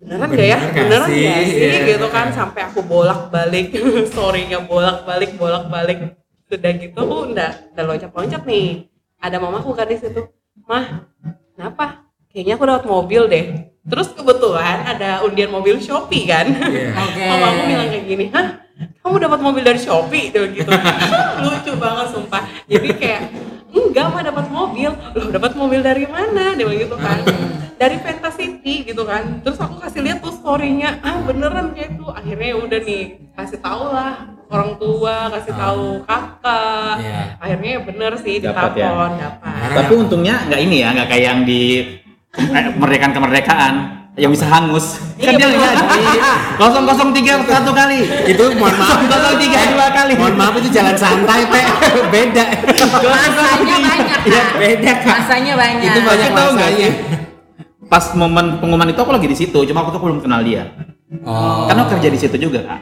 beneran 0.00 0.28
gak 0.36 0.48
ya? 0.48 0.58
Beneran 0.72 1.08
sih? 1.08 1.24
gak 1.24 1.40
sih? 1.48 1.64
Iya. 1.64 1.80
gitu 1.96 2.06
kan 2.12 2.26
sampai 2.32 2.60
aku 2.68 2.80
bolak 2.84 3.32
balik 3.32 3.72
storynya 4.08 4.60
bolak 4.70 5.04
balik 5.08 5.36
bolak 5.40 5.68
balik 5.72 5.98
sudah 6.48 6.72
gitu 6.76 6.98
aku 7.00 7.32
udah 7.32 7.50
udah 7.72 7.84
loncat 7.84 8.10
loncat 8.12 8.42
nih. 8.44 8.86
Ada 9.16 9.40
mamaku 9.40 9.72
kan 9.72 9.88
di 9.88 9.96
situ. 9.96 10.28
Mah 10.68 11.08
kenapa? 11.56 12.04
Kayaknya 12.28 12.54
aku 12.60 12.64
dapat 12.68 12.84
mobil 12.84 13.22
deh 13.30 13.44
terus 13.84 14.08
kebetulan 14.10 14.80
ada 14.82 15.20
undian 15.20 15.48
mobil 15.48 15.76
Shopee 15.76 16.24
kan 16.24 16.48
Iya. 16.50 16.96
Oke. 17.04 17.24
Mama 17.24 17.46
aku 17.46 17.62
bilang 17.66 17.88
kayak 17.88 18.04
gini, 18.04 18.24
hah? 18.30 18.46
Kamu 18.74 19.16
dapat 19.20 19.40
mobil 19.40 19.62
dari 19.62 19.78
Shopee? 19.78 20.32
Dia 20.32 20.48
gitu. 20.48 20.70
Lucu 21.44 21.72
banget 21.76 22.06
sumpah. 22.10 22.42
Jadi 22.64 22.88
kayak 22.96 23.22
enggak 23.70 24.06
mah 24.08 24.22
dapat 24.24 24.46
mobil. 24.48 24.90
Loh, 24.90 25.28
dapat 25.30 25.52
mobil 25.54 25.80
dari 25.80 26.08
mana? 26.08 26.56
Dia 26.56 26.64
bilang 26.64 26.80
gitu 26.80 26.96
kan. 26.96 27.20
Dari 27.74 27.96
Fantasy 28.00 28.44
gitu 28.82 29.02
kan. 29.04 29.44
Terus 29.44 29.60
aku 29.60 29.78
kasih 29.78 30.00
lihat 30.00 30.24
tuh 30.24 30.32
story-nya. 30.32 30.98
Ah, 31.00 31.20
beneran 31.20 31.76
kayak 31.76 31.94
itu. 31.94 32.06
Akhirnya 32.08 32.48
ya 32.50 32.56
udah 32.56 32.80
nih, 32.80 33.04
kasih 33.36 33.58
tau 33.60 33.92
lah 33.92 34.12
orang 34.48 34.78
tua, 34.78 35.28
kasih 35.30 35.52
tahu 35.52 35.86
kakak. 36.02 36.94
Iya. 36.98 37.20
Akhirnya 37.38 37.70
ya 37.70 37.80
bener 37.82 38.12
sih 38.18 38.34
Dapat 38.40 38.70
ya? 38.74 38.88
ditelepon, 38.88 39.12
dapat. 39.20 39.68
Tapi 39.74 39.92
untungnya 39.94 40.34
nggak 40.48 40.60
ini 40.62 40.76
ya, 40.80 40.88
nggak 40.94 41.08
kayak 41.10 41.24
yang 41.24 41.40
di 41.44 41.62
eh, 42.38 42.62
kemerdekaan 42.74 43.12
kemerdekaan. 43.12 43.74
yang 44.14 44.30
bisa 44.30 44.46
hangus. 44.46 45.02
Kan 45.18 45.34
dia 45.34 45.50
lihat 45.50 45.74
di 45.74 45.98
003 46.54 47.50
satu 47.50 47.74
kali. 47.74 48.06
Itu 48.30 48.46
mohon 48.54 48.70
maaf. 48.78 49.02
003 49.10 49.74
dua 49.74 49.90
kali. 49.90 50.14
Mohon 50.14 50.34
maaf 50.38 50.54
itu 50.62 50.70
jalan 50.70 50.94
santai, 50.94 51.42
Teh. 51.50 51.66
Beda. 52.14 52.44
Masanya 53.02 53.76
banyak 53.82 54.18
Iya, 54.24 54.44
beda, 54.54 54.92
Kak. 55.02 55.16
Masanya 55.18 55.52
banyak. 55.58 55.90
Itu 55.90 56.00
banyak 56.06 56.30
masanya. 56.30 56.70
sih? 56.78 56.90
Pas 57.90 58.04
momen 58.14 58.62
pengumuman 58.62 58.88
itu 58.88 59.00
aku 59.02 59.12
lagi 59.12 59.28
di 59.28 59.36
situ, 59.36 59.58
cuma 59.66 59.82
aku 59.82 59.90
tuh 59.92 60.00
belum 60.00 60.22
kenal 60.22 60.40
dia. 60.46 60.93
Oh. 61.22 61.66
Karena 61.66 61.82
kerja 61.86 62.08
di 62.08 62.18
situ 62.18 62.36
juga, 62.40 62.60
Kak. 62.64 62.80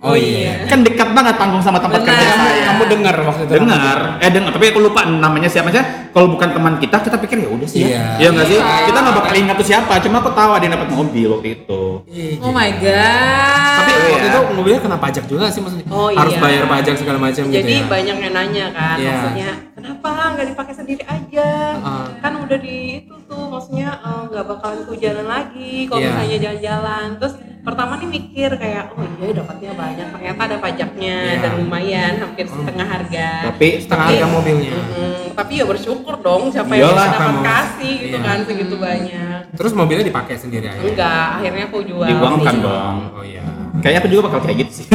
Oh 0.00 0.12
iya. 0.12 0.64
Kan 0.64 0.80
dekat 0.80 1.12
banget 1.12 1.36
panggung 1.36 1.60
sama 1.60 1.76
tempat 1.76 2.00
Benar. 2.00 2.12
kerja 2.12 2.28
saya. 2.34 2.64
Kamu 2.66 2.82
dengar 2.86 3.16
waktu 3.22 3.42
itu? 3.42 3.52
dengar 3.54 3.98
eh 4.18 4.30
dengar 4.30 4.50
tapi 4.50 4.64
aku 4.66 4.80
lupa 4.80 5.00
namanya 5.04 5.46
siapa 5.46 5.68
sih 5.68 5.80
kalau 6.10 6.28
bukan 6.28 6.48
teman 6.50 6.74
kita 6.76 6.96
kita 6.98 7.16
pikir 7.16 7.36
ya 7.38 7.48
udah 7.48 7.64
sih 7.64 7.84
Iya. 7.84 7.96
ya 7.96 8.04
Iya 8.18 8.28
nggak 8.30 8.46
sih 8.46 8.58
Iya. 8.58 8.84
kita 8.84 8.98
nggak 8.98 9.14
bakal 9.14 9.34
ingat 9.34 9.54
tuh 9.54 9.66
siapa 9.66 9.92
cuma 9.98 10.16
aku 10.18 10.30
tahu 10.30 10.50
ada 10.50 10.60
yang 10.60 10.74
dapat 10.74 10.88
mobil 10.90 11.26
waktu 11.30 11.48
itu 11.54 11.82
Iya, 12.06 12.28
Oh 12.38 12.50
my 12.50 12.70
god. 12.74 13.74
Tapi 13.74 13.90
Iya. 13.90 14.08
waktu 14.10 14.26
itu 14.26 14.40
mobilnya 14.54 14.80
kena 14.80 14.98
pajak 14.98 15.24
juga 15.24 15.44
sih 15.46 15.60
maksudnya. 15.60 15.86
Oh, 15.88 16.08
Harus 16.10 16.34
iya. 16.34 16.42
bayar 16.42 16.64
pajak 16.66 16.94
segala 16.94 17.18
macam 17.18 17.42
gitu 17.44 17.54
Jadi 17.54 17.74
ya. 17.74 17.84
banyak 17.86 18.16
yang 18.18 18.32
nanya 18.34 18.66
kan, 18.70 18.96
Iya. 18.96 19.10
maksudnya 19.10 19.50
kenapa 19.74 20.08
nggak 20.34 20.46
dipakai 20.50 20.74
sendiri 20.74 21.02
aja? 21.04 21.48
Heeh. 21.74 22.06
Kan 22.18 22.32
udah 22.38 22.58
di 22.58 22.76
itu 22.98 23.14
tuh, 23.34 23.46
maksudnya 23.48 23.88
eh, 23.98 24.22
nggak 24.28 24.44
bakalan 24.46 24.80
kehujanan 24.84 25.26
lagi 25.26 25.72
kalau 25.84 26.00
Iya. 26.00 26.08
misalnya 26.08 26.38
jalan-jalan. 26.40 27.06
Terus 27.18 27.34
pertama 27.60 27.92
nih 27.96 28.08
mikir 28.10 28.50
kayak, 28.54 28.84
oh 28.92 29.02
iya 29.18 29.32
dapatnya 29.34 29.72
banyak, 29.74 30.06
ternyata 30.10 30.40
ada 30.44 30.56
pajaknya 30.58 31.16
Iya. 31.26 31.40
dan 31.40 31.52
lumayan, 31.58 32.12
hampir 32.18 32.46
setengah 32.46 32.86
harga. 32.86 33.28
tapi 33.50 33.68
Setengah 33.78 34.06
Tapi- 34.06 34.16
harga 34.16 34.28
mobilnya. 34.30 34.72
Mm, 34.74 35.24
tapi 35.34 35.52
ya 35.56 35.64
bersyukur 35.64 36.14
dong 36.20 36.42
siapa 36.48 36.70
yang 36.72 36.92
Iyalah, 36.92 37.06
bisa 37.06 37.16
dapat 37.18 37.36
kasih 37.42 37.94
gitu 37.98 38.16
Iya. 38.16 38.22
kan 38.22 38.38
segitu 38.44 38.74
banyak. 38.76 39.33
Terus 39.50 39.72
mobilnya 39.72 40.02
dipakai 40.02 40.34
sendiri 40.34 40.66
aja. 40.66 40.80
Enggak, 40.80 41.26
akhirnya 41.36 41.64
aku 41.66 41.78
jual. 41.80 42.04
dibuangkan 42.04 42.54
dong 42.58 42.96
Oh 43.12 43.22
iya. 43.22 43.42
kayaknya 43.76 44.00
aku 44.00 44.08
juga 44.08 44.22
bakal 44.24 44.40
kayak 44.40 44.56
gitu 44.60 44.72
sih 44.74 44.86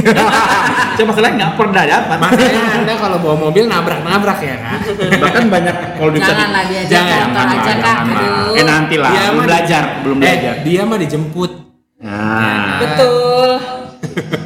cuma 0.97 1.07
masalahnya 1.09 1.35
nggak 1.37 1.53
pernah 1.55 1.83
dapat 1.85 2.17
Makanya 2.17 2.61
Anda 2.73 2.93
kalau 2.95 3.17
bawa 3.19 3.35
mobil 3.39 3.63
nabrak-nabrak 3.65 4.39
ya 4.39 4.55
kan? 4.57 4.79
bahkan 5.15 5.45
banyak 5.47 5.75
kalau 5.95 6.11
bisa 6.11 6.25
di- 6.25 6.31
Janganlah 6.31 6.63
diajak 6.65 6.89
Jangan, 6.89 7.19
motor 7.21 7.39
aja 7.39 7.57
jangan, 7.59 7.77
kak. 7.77 7.97
jangan. 8.09 8.55
Eh 8.55 8.65
nanti 8.65 8.95
lah 8.95 9.09
Dia 9.09 9.21
belum 9.27 9.45
belajar 9.45 9.83
belum 10.01 10.15
Eh, 10.15 10.21
belajar 10.21 10.53
dia 10.61 10.81
mah 10.83 10.97
dijemput. 10.97 11.51
nah 11.99 12.79
Betul. 12.81 13.49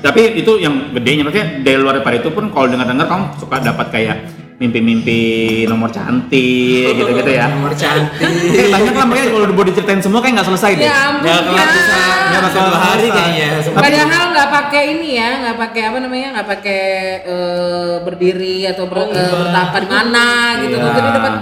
tapi 0.02 0.22
itu 0.36 0.52
yang 0.58 0.74
gedenya 0.92 1.24
maksudnya 1.24 1.48
dari 1.62 1.78
luar 1.78 1.94
daripada 1.96 2.18
itu 2.18 2.30
pun 2.30 2.50
kalau 2.50 2.68
dengar 2.68 2.86
dengar 2.86 3.06
kamu 3.06 3.24
suka 3.38 3.56
dapat 3.60 3.88
kayak 3.90 4.18
mimpi-mimpi 4.64 5.22
nomor 5.68 5.92
cantik 5.92 6.94
gitu-gitu 6.98 7.32
ya 7.36 7.52
Nomor 7.52 7.76
cantik. 7.82 8.24
Eh, 8.56 8.72
banyak 8.72 8.96
lah 8.96 9.06
makanya 9.06 9.28
kalau 9.36 9.44
udah 9.52 9.66
diceritain 9.68 10.00
semua 10.00 10.24
kayak 10.24 10.40
nggak 10.40 10.48
selesai 10.48 10.72
deh 10.80 10.88
Ya 10.88 10.96
ampun 11.12 11.28
Nggak 11.28 11.42
kelar 11.44 11.68
bisa 11.76 12.14
nggak 12.34 12.44
bakal 12.50 12.66
hari 12.74 13.08
kayaknya. 13.14 13.50
Padahal 13.74 14.24
nggak 14.34 14.50
pakai 14.50 14.84
ini 14.98 15.10
ya, 15.18 15.30
nggak 15.44 15.58
pakai 15.60 15.82
apa 15.86 15.98
namanya, 16.02 16.28
nggak 16.40 16.48
pakai 16.50 16.82
eh, 17.24 17.96
berdiri 18.02 18.58
atau 18.70 18.84
ber, 18.90 18.98
eh, 19.14 19.32
bertapa 19.32 19.78
di 19.80 19.90
mana 19.90 20.26
gitu. 20.66 20.76
Iya. 20.76 20.84
Mungkin 20.84 21.04
dapat 21.14 21.34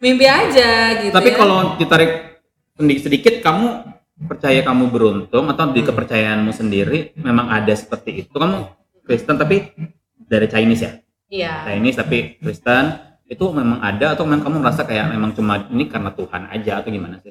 mimpi 0.00 0.26
aja 0.26 0.70
gitu. 1.06 1.14
Tapi 1.14 1.30
ya. 1.30 1.36
kalau 1.36 1.58
ditarik 1.78 2.12
sedikit 2.80 3.02
sedikit 3.06 3.34
kamu 3.44 3.68
percaya 4.20 4.60
kamu 4.64 4.84
beruntung 4.92 5.48
atau 5.48 5.72
di 5.72 5.80
kepercayaanmu 5.80 6.52
sendiri 6.52 7.16
memang 7.16 7.48
ada 7.48 7.72
seperti 7.72 8.24
itu 8.24 8.36
kamu 8.36 8.68
Kristen 9.04 9.40
tapi 9.40 9.72
dari 10.28 10.44
Chinese 10.44 10.84
ya 10.84 10.92
Iya. 11.30 11.54
Chinese 11.64 11.96
tapi 11.96 12.18
Kristen 12.36 12.84
itu 13.24 13.44
memang 13.50 13.78
ada 13.78 14.12
atau 14.12 14.26
memang 14.26 14.42
kamu 14.42 14.56
merasa 14.58 14.82
kayak 14.82 15.06
memang 15.08 15.30
cuma 15.30 15.62
ini 15.66 15.86
karena 15.86 16.10
Tuhan 16.10 16.50
aja 16.50 16.82
atau 16.82 16.90
gimana 16.90 17.22
sih? 17.22 17.30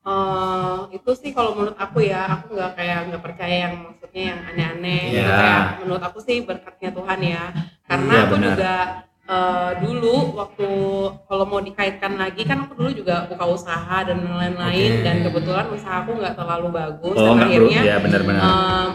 Eh, 0.00 0.76
itu 0.90 1.10
sih 1.14 1.30
kalau 1.30 1.54
menurut 1.54 1.76
aku 1.76 2.02
ya 2.02 2.26
aku 2.28 2.56
nggak 2.56 2.72
kayak 2.74 2.98
nggak 3.06 3.22
percaya 3.22 3.56
yang 3.64 3.74
maksudnya 3.84 4.22
yang 4.26 4.40
aneh-aneh 4.44 5.02
gitu 5.06 5.22
Iya. 5.22 5.38
kayak 5.38 5.62
menurut 5.78 6.02
aku 6.02 6.18
sih 6.18 6.36
berkatnya 6.42 6.90
Tuhan 6.90 7.18
ya 7.22 7.42
karena 7.84 8.10
Iya, 8.10 8.20
aku 8.20 8.32
benar. 8.34 8.48
juga 8.48 8.74
eh, 9.30 9.70
dulu 9.78 10.14
waktu 10.34 10.68
kalau 11.22 11.44
mau 11.46 11.60
dikaitkan 11.62 12.12
lagi 12.16 12.42
kan 12.42 12.66
aku 12.66 12.72
dulu 12.74 12.90
juga 12.92 13.30
buka 13.30 13.44
usaha 13.46 13.96
dan 14.02 14.18
lain-lain 14.26 14.90
Oke. 14.90 15.04
dan 15.04 15.16
kebetulan 15.22 15.66
usaha 15.70 15.94
aku 16.02 16.10
nggak 16.18 16.34
terlalu 16.34 16.68
bagus 16.72 17.14
Oh 17.14 17.30
dan 17.30 17.46
akhirnya 17.46 17.80
ya 17.84 17.96
benar-benar. 18.02 18.42
em, 18.42 18.90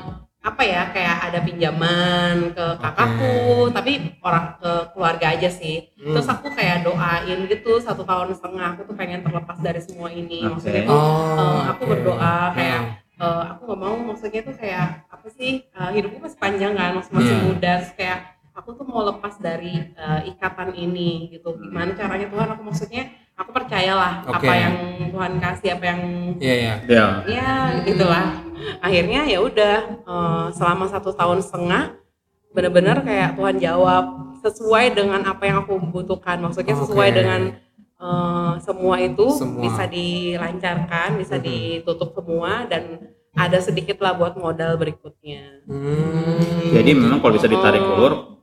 apa 0.45 0.61
ya 0.61 0.93
kayak 0.93 1.15
ada 1.25 1.39
pinjaman 1.41 2.53
ke 2.53 2.65
kakakku 2.77 3.35
tapi 3.73 3.91
orang 4.21 4.53
ke 4.55 4.71
keluarga 4.93 5.33
aja 5.33 5.49
sih 5.49 5.89
Hmm. 5.95 6.13
terus 6.13 6.29
aku 6.29 6.53
kayak 6.53 6.85
doain 6.85 7.49
gitu 7.49 7.81
satu 7.81 8.05
tahun 8.05 8.29
setengah 8.31 8.77
aku 8.77 8.85
tuh 8.85 8.93
pengen 8.93 9.25
terlepas 9.25 9.57
dari 9.57 9.81
semua 9.81 10.07
ini 10.07 10.45
Oke. 10.45 10.61
maksudnya 10.61 10.85
tuh 10.85 10.93
Oh, 10.93 11.33
eh, 11.33 11.61
aku 11.65 11.81
berdoa 11.83 12.37
kayak 12.53 12.81
eh, 13.17 13.43
aku 13.49 13.61
nggak 13.65 13.79
mau 13.81 13.95
maksudnya 14.05 14.41
tuh 14.41 14.53
kayak 14.53 14.87
apa 15.09 15.27
sih 15.33 15.65
eh, 15.65 15.89
hidupku 15.91 16.21
masih 16.21 16.37
panjang 16.37 16.77
kan 16.77 16.93
masih 16.93 17.11
masih 17.11 17.33
Iya. 17.33 17.41
muda 17.41 17.71
terus 17.81 17.93
kayak 17.97 18.19
aku 18.53 18.69
tuh 18.71 18.85
mau 18.85 19.01
lepas 19.03 19.33
dari 19.35 19.73
eh, 19.81 20.19
ikatan 20.29 20.69
ini 20.71 21.33
gitu 21.33 21.57
gimana 21.57 21.91
caranya 21.91 22.29
Tuhan 22.29 22.47
aku 22.53 22.61
maksudnya 22.61 23.03
aku 23.33 23.49
percayalah 23.49 24.29
Oke. 24.29 24.45
apa 24.45 24.53
yang 24.53 24.75
Tuhan 25.09 25.33
kasih 25.41 25.69
apa 25.73 25.85
yang 25.89 26.01
Iya 26.37 26.53
iya. 26.55 26.73
Ya. 26.85 27.05
ya 27.25 27.49
gitulah 27.81 28.44
akhirnya 28.79 29.21
ya 29.25 29.39
udah 29.39 29.75
eh, 30.01 30.45
selama 30.53 30.85
satu 30.87 31.11
tahun 31.11 31.39
setengah 31.39 31.95
bener-bener 32.51 33.01
kayak 33.01 33.35
Tuhan 33.35 33.55
jawab 33.59 34.03
sesuai 34.39 34.93
dengan 34.93 35.21
apa 35.23 35.43
yang 35.43 35.57
aku 35.61 35.75
butuhkan 35.81 36.39
maksudnya 36.39 36.75
sesuai 36.77 37.09
Oke. 37.09 37.17
dengan 37.17 37.41
eh, 37.95 38.53
semua 38.59 38.95
itu 38.99 39.25
Semua. 39.31 39.61
bisa 39.63 39.83
dilancarkan 39.85 41.09
bisa 41.15 41.35
Mhm. 41.35 41.43
ditutup 41.43 42.11
semua 42.13 42.65
dan 42.65 42.83
ada 43.35 43.59
sedikit 43.59 43.99
lah 43.99 44.13
buat 44.13 44.35
modal 44.35 44.75
berikutnya 44.75 45.63
Hmm. 45.67 46.71
Jadi 46.71 46.91
memang 46.91 47.19
kalau 47.19 47.33
bisa 47.33 47.47
ditarik 47.47 47.81
ulur 47.81 48.34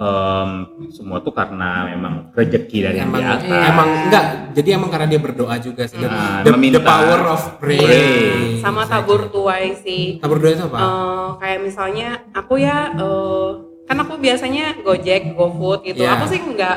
em, 0.00 0.50
semua 0.88 1.20
tuh 1.20 1.30
karena 1.30 1.84
memang 1.86 2.32
rezeki 2.32 2.78
dari 2.80 2.96
yang 2.96 3.08
emang, 3.08 3.20
di 3.20 3.28
atas. 3.28 3.68
emang 3.68 3.88
enggak 4.02 4.24
jadi 4.50 4.68
emang 4.74 4.88
karena 4.88 5.06
dia 5.06 5.20
berdoa 5.20 5.56
juga 5.58 5.84
sih 5.84 6.00
Nah, 6.00 6.40
the, 6.40 6.48
the 6.48 6.52
meminta. 6.52 6.80
power 6.80 7.20
of 7.28 7.42
prayer 7.58 7.84
Pray. 7.84 8.58
sama 8.58 8.82
tabur 8.84 9.28
tuai 9.28 9.76
sih 9.76 10.16
tabur 10.18 10.40
doa 10.40 10.50
itu 10.50 10.64
apa 10.64 10.78
Eh, 10.80 11.28
kayak 11.38 11.58
misalnya 11.60 12.08
aku 12.32 12.56
ya 12.56 12.90
eh, 12.90 13.48
kan 13.84 13.96
aku 13.98 14.16
biasanya 14.16 14.78
Gojek, 14.80 15.34
GoFood 15.34 15.82
gitu. 15.84 16.00
Iya. 16.00 16.14
Aku 16.14 16.24
sih 16.26 16.38
nggak 16.38 16.76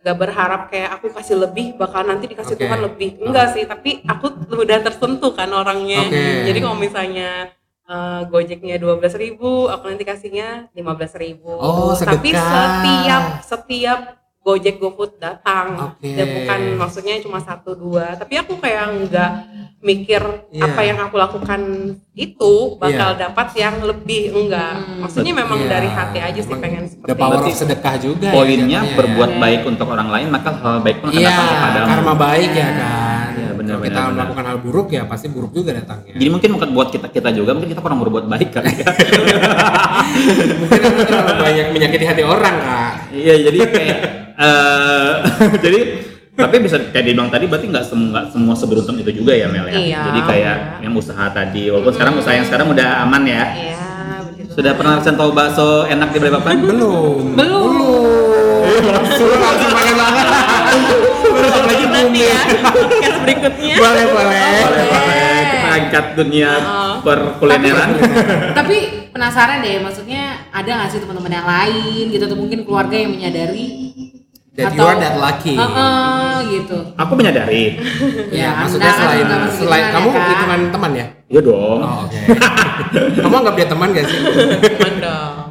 nggak 0.00 0.16
berharap 0.16 0.62
kayak 0.66 0.96
aku 0.96 1.12
kasih 1.12 1.36
lebih 1.36 1.76
bakal 1.76 2.02
nanti 2.02 2.24
dikasih 2.24 2.56
Oke. 2.56 2.62
Tuhan 2.62 2.80
lebih. 2.80 3.10
Enggak 3.20 3.52
sih, 3.52 3.68
tapi 3.68 4.00
aku 4.00 4.32
udah 4.48 4.78
tersentuh 4.80 5.36
kan 5.36 5.52
orangnya. 5.52 6.00
Oke. 6.00 6.48
Jadi 6.48 6.58
kalau 6.58 6.72
misalnya 6.74 7.52
eh, 7.86 8.20
Gojeknya 8.24 8.76
12.000 8.76 9.16
ribu, 9.16 9.66
aku 9.66 9.84
nanti 9.86 10.02
kasihnya 10.02 10.68
15.000 10.72 11.16
ribu. 11.16 11.50
Oh, 11.52 11.92
Tapi 11.92 12.30
setiap 12.30 13.22
setiap 13.40 14.00
Gojek 14.40 14.78
GoFood 14.78 15.18
datang, 15.18 15.90
Oke. 15.90 16.06
dan 16.08 16.26
bukan 16.32 16.60
maksudnya 16.78 17.18
cuma 17.18 17.38
satu 17.38 17.74
dua, 17.74 18.14
tapi 18.14 18.38
aku 18.38 18.54
kayak 18.56 18.94
nggak 19.02 19.32
mikir 19.82 20.22
Iya. 20.48 20.66
apa 20.66 20.80
yang 20.82 20.98
aku 21.00 21.14
lakukan 21.14 21.60
itu 22.12 22.52
bakal 22.76 23.14
dapat 23.14 23.48
yang 23.54 23.74
lebih 23.80 24.30
enggak. 24.32 25.02
Maksudnya 25.02 25.34
memang 25.36 25.58
Iya. 25.60 25.68
dari 25.68 25.88
hati 25.88 26.18
aja 26.20 26.40
sih 26.40 26.56
pengen 26.56 26.86
the 26.86 26.90
seperti 26.92 27.18
power 27.18 27.38
itu. 27.40 27.50
of 27.50 27.56
sedekah 27.56 27.94
juga 27.98 28.24
ya 28.24 28.32
Poinnya 28.32 28.80
ya. 28.82 28.94
berbuat 28.94 29.30
baik 29.36 29.60
untuk 29.66 29.86
orang 29.88 30.08
lain 30.08 30.28
maka 30.28 30.50
hal 30.54 30.78
baik 30.78 30.96
pun 30.96 31.08
akan 31.08 31.18
Iya, 31.18 31.26
datang 31.28 31.50
kepadamu. 31.50 31.86
karma 31.90 32.14
baik 32.16 32.50
ya 32.52 32.68
kan. 32.72 33.05
Iya, 33.66 33.74
benar, 33.74 33.82
Kalau 33.82 33.82
kita 33.82 33.90
benar, 33.90 34.06
benar. 34.06 34.14
melakukan 34.14 34.44
hal 34.46 34.58
buruk 34.62 34.88
ya 34.94 35.02
pasti 35.10 35.26
buruk 35.26 35.52
juga 35.52 35.70
datangnya. 35.74 36.14
Jadi 36.14 36.30
mungkin 36.30 36.50
bukan 36.54 36.68
buat 36.70 36.88
kita 36.94 37.06
kita 37.10 37.30
juga, 37.34 37.50
mungkin 37.58 37.70
kita 37.74 37.82
kurang 37.82 37.98
berbuat 37.98 38.24
baik 38.30 38.50
ya. 38.54 38.62
Mungkin 40.62 40.80
aku 40.86 41.00
terlalu 41.02 41.34
banyak 41.42 41.66
menyakiti 41.74 42.04
hati 42.06 42.22
orang 42.22 42.56
kak. 42.62 42.92
Iya, 43.10 43.34
jadi 43.50 43.58
kayak 43.66 43.98
eh 44.36 45.12
jadi 45.64 45.80
tapi 46.36 46.60
bisa 46.60 46.76
kayak 46.92 47.04
dibilang 47.08 47.32
tadi 47.32 47.48
berarti 47.48 47.66
nggak 47.72 47.84
semua 47.88 48.28
semua 48.28 48.52
seberuntung 48.52 49.00
itu 49.00 49.08
juga 49.24 49.32
ya 49.32 49.48
Mel 49.48 49.66
ya. 49.72 49.80
Iya, 49.80 50.00
jadi 50.12 50.20
kayak 50.28 50.56
iya. 50.78 50.84
yang 50.84 50.92
usaha 50.92 51.24
tadi, 51.32 51.72
walaupun 51.72 51.92
sekarang 51.96 52.14
usaha 52.20 52.34
yang 52.36 52.46
sekarang 52.46 52.68
udah 52.70 52.88
aman 53.08 53.22
ya. 53.24 53.44
Iya, 53.56 53.84
begitu. 54.30 54.52
Sudah 54.52 54.72
pernah 54.76 55.00
rasain 55.00 55.16
tahu 55.16 55.32
bakso 55.32 55.88
enak 55.88 56.12
di 56.12 56.18
Balikpapan? 56.20 56.56
Belum. 56.60 57.34
Belum. 57.34 57.72
Langsung 58.84 59.32
langsung 59.32 59.70
pakai 59.72 59.94
banget. 59.96 60.55
Lagi 61.66 61.84
nanti 61.90 62.20
ya 62.22 62.38
podcast 62.62 63.18
berikutnya. 63.22 63.74
boleh 63.76 64.04
boleh. 64.08 64.50
Boleh, 64.62 64.84
boleh. 64.86 65.40
Kita 65.46 65.68
angkat 65.76 66.04
dunia 66.14 66.50
perkulineran. 67.02 67.90
Tapi 68.54 68.76
penasaran 69.10 69.60
deh, 69.60 69.82
maksudnya 69.82 70.48
ada 70.50 70.70
nggak 70.70 70.88
sih 70.92 71.00
teman-teman 71.02 71.32
yang 71.32 71.48
lain 71.48 72.04
gitu 72.12 72.24
atau 72.24 72.38
mungkin 72.38 72.58
keluarga 72.64 72.96
yang 72.96 73.10
menyadari 73.12 73.86
That 74.56 74.72
you 74.72 74.88
are 74.88 74.96
that 74.96 75.20
lucky. 75.20 75.52
Heeh, 75.52 76.32
gitu. 76.48 76.78
Aku 76.96 77.12
menyadari. 77.12 77.76
Ya, 78.32 78.48
Ya, 78.56 78.64
maksudnya 78.64 78.88
kan 78.88 79.00
selain 79.04 79.28
selain 79.52 79.84
kamu 79.92 80.08
ya, 80.08 80.16
Kak? 80.16 80.28
hitungan 80.32 80.60
teman 80.72 80.90
ya? 80.96 81.06
Iya 81.28 81.40
dong. 81.44 81.80
Oh, 81.84 82.08
oke. 82.08 82.18
kamu 83.20 83.34
anggap 83.36 83.54
dia 83.60 83.66
teman 83.68 83.88
gak 83.92 84.06
sih? 84.08 84.16
Teman 84.80 84.94
dong. 84.96 85.45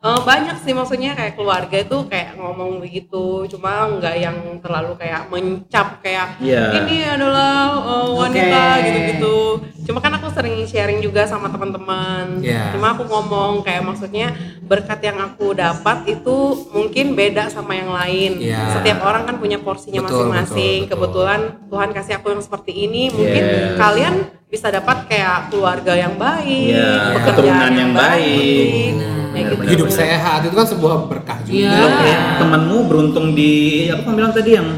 Eh, 0.00 0.20
banyak 0.24 0.64
sih 0.64 0.72
maksudnya 0.72 1.12
kayak 1.12 1.36
keluarga 1.36 1.76
itu 1.76 2.08
kayak 2.08 2.32
ngomong 2.40 2.80
begitu 2.80 3.44
cuma 3.52 3.84
nggak 3.84 4.16
yang 4.16 4.32
terlalu 4.64 4.96
kayak 4.96 5.28
mencap 5.28 6.00
kayak 6.00 6.40
Iya. 6.40 6.72
ini 6.72 7.04
adalah 7.04 7.68
eh, 7.84 8.08
wanita 8.08 8.62
Oke. 8.64 8.84
gitu-gitu 8.88 9.36
cuma 9.84 10.00
kan 10.00 10.16
aku 10.16 10.32
sering 10.32 10.64
sharing 10.64 11.04
juga 11.04 11.28
sama 11.28 11.52
teman-teman 11.52 12.40
Iya. 12.40 12.72
cuma 12.72 12.96
aku 12.96 13.04
ngomong 13.04 13.60
kayak 13.60 13.84
maksudnya 13.84 14.32
berkat 14.64 15.04
yang 15.04 15.20
aku 15.20 15.52
dapat 15.52 16.08
itu 16.08 16.36
mungkin 16.72 17.12
beda 17.12 17.52
sama 17.52 17.76
yang 17.76 17.92
lain 17.92 18.40
Iya. 18.40 18.80
setiap 18.80 19.04
orang 19.04 19.28
kan 19.28 19.36
punya 19.36 19.60
porsinya 19.60 20.00
Betul, 20.00 20.32
masing-masing 20.32 20.88
betul, 20.88 20.96
betul. 20.96 21.12
kebetulan 21.28 21.40
Tuhan 21.68 21.90
kasih 21.92 22.12
aku 22.16 22.26
yang 22.32 22.40
seperti 22.40 22.72
ini 22.88 23.12
mungkin 23.12 23.44
Yes. 23.44 23.76
kalian 23.76 24.14
bisa 24.48 24.72
dapat 24.72 25.04
kayak 25.06 25.52
keluarga 25.52 25.92
yang 25.92 26.16
baik 26.16 26.72
Iya, 26.72 27.20
pekerjaan 27.20 27.26
keturunan 27.36 27.72
yang 27.76 27.92
baik. 27.92 29.19
Kayak 29.42 29.58
gitu. 29.58 29.72
hidup 29.72 29.88
sehat 29.90 30.40
itu 30.42 30.54
kan 30.54 30.66
sebuah 30.66 30.94
berkah 31.06 31.38
juga 31.42 31.56
Iya. 31.56 31.70
Lo 31.72 31.88
kayak 31.96 32.20
temanmu 32.38 32.78
beruntung 32.86 33.26
di 33.32 33.52
apa 33.86 34.02
kamu 34.02 34.14
bilang 34.14 34.32
tadi 34.32 34.50
yang 34.52 34.68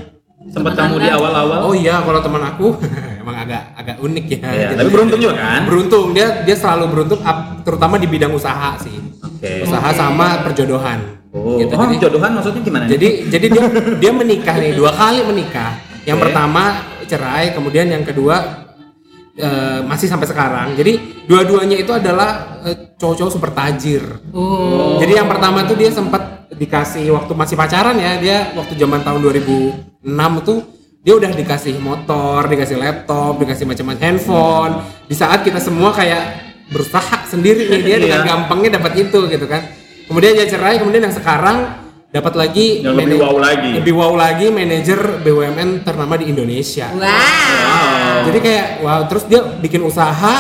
sempat 0.45 0.73
kamu 0.75 0.95
di 0.99 1.09
awal-awal. 1.09 1.59
oh 1.63 1.73
iya 1.73 2.03
kalau 2.03 2.19
teman 2.19 2.43
aku 2.45 2.67
emang 3.23 3.37
agak 3.39 3.63
agak 3.73 3.97
unik 3.99 4.27
ya 4.27 4.39
Iya, 4.43 4.51
Gitu. 4.67 4.75
tapi 4.77 4.89
beruntung 4.91 5.21
juga 5.21 5.35
kan? 5.37 5.61
beruntung 5.65 6.05
dia 6.11 6.27
dia 6.43 6.57
selalu 6.57 6.85
beruntung 6.91 7.21
terutama 7.63 7.95
di 7.95 8.07
bidang 8.07 8.33
usaha 8.33 8.75
sih 8.77 8.97
Oke. 9.23 9.63
usaha 9.63 9.89
sama 9.93 10.43
perjodohan 10.43 11.23
Oh, 11.33 11.57
gitu. 11.57 11.73
oh, 11.73 11.89
jadi, 11.89 11.97
jodohan 11.97 12.37
maksudnya 12.37 12.61
gimana? 12.61 12.85
nih? 12.85 12.91
jadi 12.93 13.09
jadi 13.33 13.47
dia 13.49 13.65
dia 13.97 14.13
menikah 14.13 14.53
nih 14.55 14.73
dua 14.75 14.93
kali 14.93 15.25
menikah 15.25 15.73
yang 16.05 16.19
pertama 16.19 16.63
cerai 17.07 17.55
kemudian 17.55 17.87
yang 17.87 18.03
kedua 18.03 18.37
eh, 19.35 19.81
masih 19.83 20.11
sampai 20.11 20.27
sekarang 20.27 20.75
jadi 20.75 20.99
dua-duanya 21.25 21.79
itu 21.79 21.89
adalah 21.89 22.61
eh, 22.63 22.82
cowok-cowok 23.03 23.33
super 23.33 23.51
tajir 23.51 24.23
Oh. 24.31 24.97
jadi 24.97 25.19
yang 25.19 25.29
pertama 25.29 25.67
tuh 25.67 25.75
dia 25.75 25.91
sempat 25.91 26.47
dikasih 26.49 27.11
waktu 27.11 27.33
masih 27.35 27.57
pacaran 27.57 27.99
ya 27.99 28.17
dia 28.17 28.39
waktu 28.55 28.79
zaman 28.79 29.03
tahun 29.03 29.19
2006 29.19 30.07
itu 30.39 30.55
dia 31.03 31.19
udah 31.19 31.35
dikasih 31.35 31.83
motor, 31.83 32.47
dikasih 32.47 32.79
laptop, 32.79 33.35
dikasih 33.35 33.67
macam-macam 33.67 33.99
handphone. 33.99 34.73
Di 35.03 35.19
saat 35.19 35.43
kita 35.43 35.59
semua 35.59 35.91
kayak 35.91 36.23
berusaha 36.71 37.27
sendiri 37.27 37.67
nih 37.67 37.81
dia 37.83 37.97
dengan 38.07 38.23
Iya. 38.23 38.29
gampangnya 38.31 38.79
dapat 38.79 39.11
itu 39.11 39.27
gitu 39.27 39.51
kan. 39.51 39.67
Kemudian 40.07 40.31
dia 40.33 40.47
cerai, 40.47 40.79
kemudian 40.79 41.03
yang 41.03 41.11
sekarang 41.11 41.75
dapat 42.07 42.39
lagi 42.39 42.87
Yang 42.87 42.95
lebih 42.95 43.19
wow 43.19 43.35
lagi. 43.35 43.71
Lebih 43.75 43.95
wow 43.99 44.15
lagi 44.15 44.47
manajer 44.47 45.01
BUMN 45.19 45.83
ternama 45.83 46.15
di 46.15 46.31
Indonesia. 46.31 46.87
Wow. 46.95 48.31
Jadi 48.31 48.39
kayak 48.39 48.67
wow, 48.81 49.01
terus 49.11 49.27
dia 49.27 49.43
bikin 49.59 49.83
usaha 49.83 50.35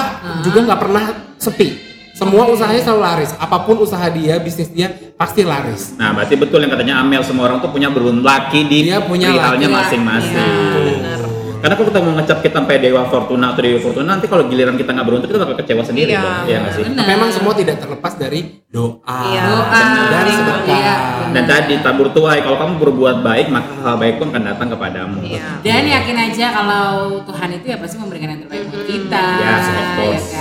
juga 0.46 0.58
nggak 0.62 0.78
pernah 0.78 1.04
sepi. 1.42 1.91
Semua 2.12 2.44
usahanya 2.46 2.78
selalu 2.78 3.00
laris. 3.02 3.32
Apa 3.34 3.62
pun 3.62 3.76
usaha 3.78 4.04
dia, 4.06 4.36
bisnis 4.36 4.68
dia 4.68 4.88
pasti 5.14 5.42
laris. 5.42 5.96
Nah, 5.96 6.12
berarti 6.12 6.34
betul 6.34 6.60
yang 6.60 6.70
katanya 6.70 6.94
Amel 6.98 7.22
semua 7.22 7.46
orang 7.46 7.58
tuh 7.58 7.68
punya 7.68 7.88
beruntung 7.88 8.20
laki 8.20 8.64
di 8.64 8.78
Dia 8.86 9.00
punya 9.00 9.32
laki. 9.32 9.64
masing-masing. 9.64 10.36
Iya, 10.36 11.16
Karena 11.62 11.78
kalau 11.78 11.88
kita 11.88 12.00
mau 12.00 12.12
ngecap 12.12 12.38
kita 12.40 12.58
sampai 12.58 12.76
Dewa 12.76 13.06
Fortuna 13.06 13.54
atau 13.54 13.62
Dewi 13.62 13.78
Fortuna 13.78 14.12
nanti 14.12 14.26
kalau 14.26 14.44
giliran 14.44 14.74
kita 14.74 14.90
nggak 14.90 15.06
beruntung 15.06 15.30
kita 15.30 15.38
bakal 15.40 15.56
kecewa 15.56 15.82
sendiri 15.82 16.10
Iya. 16.10 16.18
dong. 16.18 16.42
Iya 16.44 16.58
sih? 16.68 16.82
Benar. 16.84 17.04
Memang 17.06 17.28
semua 17.30 17.52
tidak 17.54 17.76
terlepas 17.78 18.12
dari 18.12 18.40
doa, 18.66 18.98
Iya. 19.24 19.42
Doa. 19.46 19.82
dan 20.10 20.26
sedekah. 20.26 20.96
Dan 21.32 21.44
tadi 21.46 21.74
tabur 21.78 22.10
tuai 22.10 22.42
kalau 22.42 22.58
kamu 22.58 22.72
berbuat 22.78 23.16
baik 23.22 23.46
maka 23.48 23.72
hal 23.80 23.94
baik 23.96 24.18
pun 24.18 24.28
akan 24.28 24.42
datang 24.44 24.68
kepadamu. 24.68 25.22
Iya. 25.22 25.62
Dan 25.62 25.82
yakin 25.86 26.16
aja 26.20 26.46
kalau 26.50 26.86
Tuhan 27.22 27.48
itu 27.54 27.66
ya 27.68 27.78
pasti 27.78 27.96
memberikan 27.96 28.28
yang 28.28 28.40
terbaik 28.42 28.62
buat 28.66 28.82
kita. 28.84 29.24
Yes, 29.38 29.64
of 29.64 29.86
course. 29.94 30.02
Ya 30.02 30.10
kan? 30.10 30.18
Oke, 30.18 30.31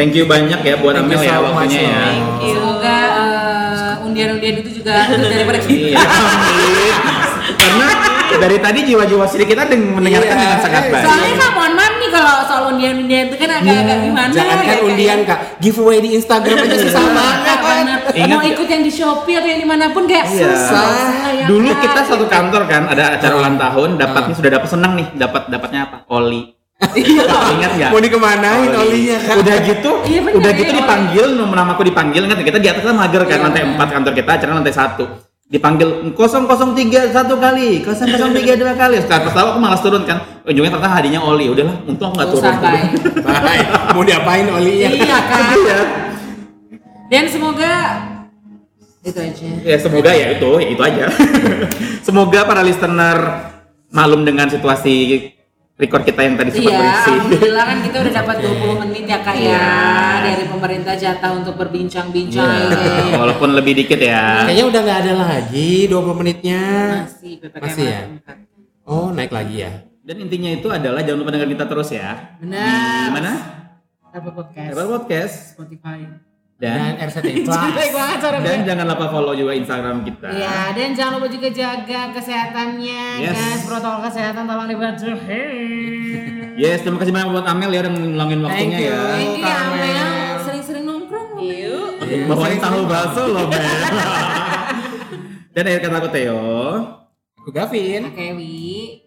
thank 0.00 0.16
you 0.16 0.24
banyak 0.24 0.60
ya 0.60 0.74
buat 0.74 0.96
Amel 0.96 1.20
ya 1.20 1.36
waktunya 1.38 1.80
ya. 1.82 1.92
Loh. 1.92 2.00
Thank 2.00 2.40
you. 2.42 2.56
Semoga 2.56 2.96
eh, 3.12 3.94
undian-undian 4.00 4.54
itu 4.58 4.70
juga 4.74 4.94
daripada 5.12 5.58
kita. 5.60 5.76
Iya. 5.92 6.00
Karena 7.60 7.88
dari 8.32 8.56
tadi 8.56 8.80
jiwa-jiwa 8.84 9.24
sini 9.26 9.44
kita 9.44 9.68
deng- 9.68 9.92
mendengarkan 9.92 10.32
Iya, 10.32 10.40
dengan 10.40 10.58
sangat 10.60 10.82
eh, 10.82 10.90
baik. 10.90 11.04
Soalnya 11.04 11.32
kak 11.36 11.50
mohon 11.52 11.72
maaf 11.74 11.94
nih 11.94 12.10
kalau 12.10 12.34
soal 12.42 12.62
undian-undian 12.70 13.24
itu 13.28 13.36
kan 13.36 13.50
agak-agak 13.52 13.96
gimana 14.00 14.32
Jangan 14.32 14.56
kan 14.56 14.64
ya, 14.70 14.80
undian 14.80 15.18
ya. 15.18 15.28
kak, 15.28 15.38
giveaway 15.58 15.98
di 16.00 16.10
Instagram 16.16 16.56
aja 16.58 16.76
susah 16.80 17.02
banget. 17.04 17.58
Ingat 18.10 18.28
Mau 18.30 18.40
ya? 18.40 18.50
ikut 18.50 18.66
yang 18.66 18.82
di 18.82 18.90
Shopee 18.90 19.34
atau 19.36 19.48
yang 19.48 19.60
di 19.60 19.68
mana 19.68 19.84
pun 19.90 20.04
kayak 20.06 20.24
Iya. 20.26 20.46
susah. 20.46 20.88
ya, 21.28 21.44
Dulu 21.44 21.68
kita 21.76 22.00
satu 22.02 22.24
kantor 22.26 22.62
kan 22.64 22.82
ada 22.86 23.18
acara 23.18 23.34
ulang 23.36 23.56
tahun, 23.56 23.88
dapatnya 23.98 24.32
Ah. 24.32 24.38
sudah 24.38 24.50
dapat 24.52 24.68
senang 24.68 24.92
nih, 24.94 25.06
dapat 25.14 25.42
dapatnya 25.46 25.80
apa? 25.84 25.96
Oli. 26.08 26.59
Ingat 26.80 27.72
nggak? 27.76 27.90
Mau 27.92 28.00
dikemanain 28.00 28.70
olinya 28.72 29.18
kan? 29.20 29.34
Udah 29.44 29.56
gitu, 29.60 29.90
Iya, 30.08 30.20
bener, 30.24 30.38
udah 30.40 30.52
gitu 30.56 30.72
oli. 30.72 30.78
dipanggil, 30.80 31.26
nomor 31.36 31.56
nama 31.60 31.70
aku 31.76 31.84
dipanggil, 31.84 32.24
ingat 32.24 32.40
kita 32.40 32.56
di 32.56 32.68
atas 32.72 32.82
kan 32.82 32.96
mager 32.96 33.22
kan, 33.28 33.36
Iya, 33.36 33.44
lantai. 33.46 33.62
4 33.76 33.94
kantor 34.00 34.12
kita, 34.16 34.30
acara 34.40 34.50
lantai 34.56 34.74
satu 34.74 35.04
dipanggil 35.50 36.14
003 36.14 37.10
satu 37.10 37.34
kali, 37.42 37.82
003 37.82 38.54
dua 38.54 38.72
kali. 38.78 39.02
Setelah 39.02 39.34
tahu 39.34 39.46
aku 39.50 39.58
malas 39.58 39.82
turun 39.82 40.06
kan, 40.06 40.22
ujungnya 40.46 40.78
ternyata 40.78 40.94
hadiahnya 40.94 41.20
oli. 41.20 41.50
Udahlah, 41.50 41.76
untung 41.90 42.14
aku 42.14 42.16
nggak 42.22 42.30
turun. 42.30 42.46
Usah 42.46 42.62
baik. 42.62 42.86
Baik, 43.26 43.66
mau 43.90 44.02
diapain 44.06 44.46
olinya? 44.46 44.88
Iya 44.94 45.18
kak. 45.26 45.40
Iya. 45.58 45.78
Dan 47.10 47.24
semoga 47.26 47.72
itu 49.02 49.18
aja. 49.18 49.48
Ya 49.66 49.76
semoga 49.82 50.10
ya 50.14 50.26
itu, 50.38 50.50
ya 50.62 50.68
itu 50.70 50.82
aja. 50.86 51.04
semoga 52.06 52.40
para 52.46 52.62
listener 52.62 53.18
malum 53.90 54.22
dengan 54.22 54.46
situasi 54.46 55.34
record 55.80 56.04
kita 56.04 56.20
yang 56.20 56.36
tadi 56.36 56.50
sempat 56.52 56.68
Iya, 56.68 56.78
berisi. 56.78 57.10
alhamdulillah 57.10 57.64
kan 57.64 57.78
kita 57.80 57.96
udah 57.98 58.12
dapat 58.14 58.36
20 58.44 58.82
menit 58.84 59.04
ya 59.06 59.18
kak 59.18 59.34
ya 59.34 59.40
Iya. 59.42 59.64
dari 60.22 60.44
pemerintah 60.46 60.94
jatah 60.94 61.30
untuk 61.32 61.54
berbincang-bincang 61.56 62.44
Iya. 62.46 63.16
Walaupun 63.20 63.48
lebih 63.52 63.72
dikit 63.74 63.98
ya. 63.98 64.44
Kayaknya 64.44 64.64
udah 64.68 64.80
nggak 64.80 64.98
ada 65.00 65.12
lagi 65.16 65.88
20 65.88 66.14
menitnya. 66.14 66.62
Masih 67.02 67.32
PPKM 67.40 67.62
Masih 67.64 67.84
ya? 67.84 68.00
Oh, 68.84 69.08
naik 69.10 69.32
lagi 69.32 69.56
ya. 69.60 69.72
Dan 70.00 70.16
intinya 70.20 70.50
itu 70.50 70.68
adalah 70.68 71.00
jangan 71.00 71.18
lupa 71.22 71.30
dengar 71.30 71.48
kita 71.48 71.64
terus 71.64 71.88
ya. 71.90 72.36
Benar. 72.38 73.06
Gimana? 73.08 73.32
Apa 74.10 74.28
podcast? 74.28 74.68
Apple 74.70 74.88
Podcast 74.90 75.34
Spotify. 75.54 76.29
Dan 76.60 76.76
dan 76.92 77.08
RCTI 77.08 77.40
Baik 77.48 77.48
Plus. 77.48 77.88
banget 77.90 78.18
dan 78.20 78.36
gue. 78.36 78.68
jangan 78.68 78.84
lupa 78.84 79.06
follow 79.08 79.32
juga 79.32 79.52
Instagram 79.54 80.04
kita. 80.04 80.28
Iya, 80.28 80.76
dan 80.76 80.88
jangan 80.92 81.12
lupa 81.16 81.28
juga 81.28 81.48
jaga 81.48 82.00
kesehatannya, 82.12 83.02
Yes. 83.18 83.32
guys. 83.32 83.60
Protokol 83.64 84.00
kesehatan 84.06 84.44
tolong 84.44 84.68
dipatuhi. 84.68 85.44
Yes, 86.60 86.84
terima 86.84 87.00
kasih 87.00 87.08
banyak 87.08 87.32
buat 87.32 87.46
Amel 87.46 87.72
ya 87.72 87.80
udah 87.80 87.92
ngulangin 87.94 88.40
waktunya 88.44 88.76
you. 88.76 88.84
ya. 88.84 89.00
Thank 89.16 89.32
you, 89.32 89.40
Kamel. 89.40 89.80
Amel. 89.80 90.08
Sering-sering 90.44 90.84
nongkrong. 90.84 91.30
Yuk. 91.40 91.90
Bawain 92.28 92.60
tahu 92.60 92.80
bakso 92.84 93.22
loh, 93.24 93.48
Mel. 93.48 93.64
dan 95.56 95.62
akhir 95.64 95.80
kata 95.80 95.96
aku 95.96 96.08
Theo. 96.12 96.44
Aku 97.40 97.48
Gavin. 97.48 98.02
Oke, 98.04 98.26
Wi. 98.36 99.00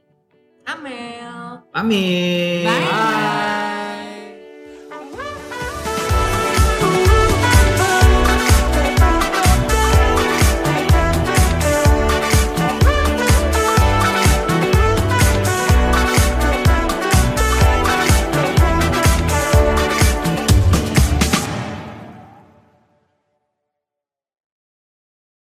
Amel. 0.66 1.62
Pamit. 1.70 2.66
Bye. 2.66 3.62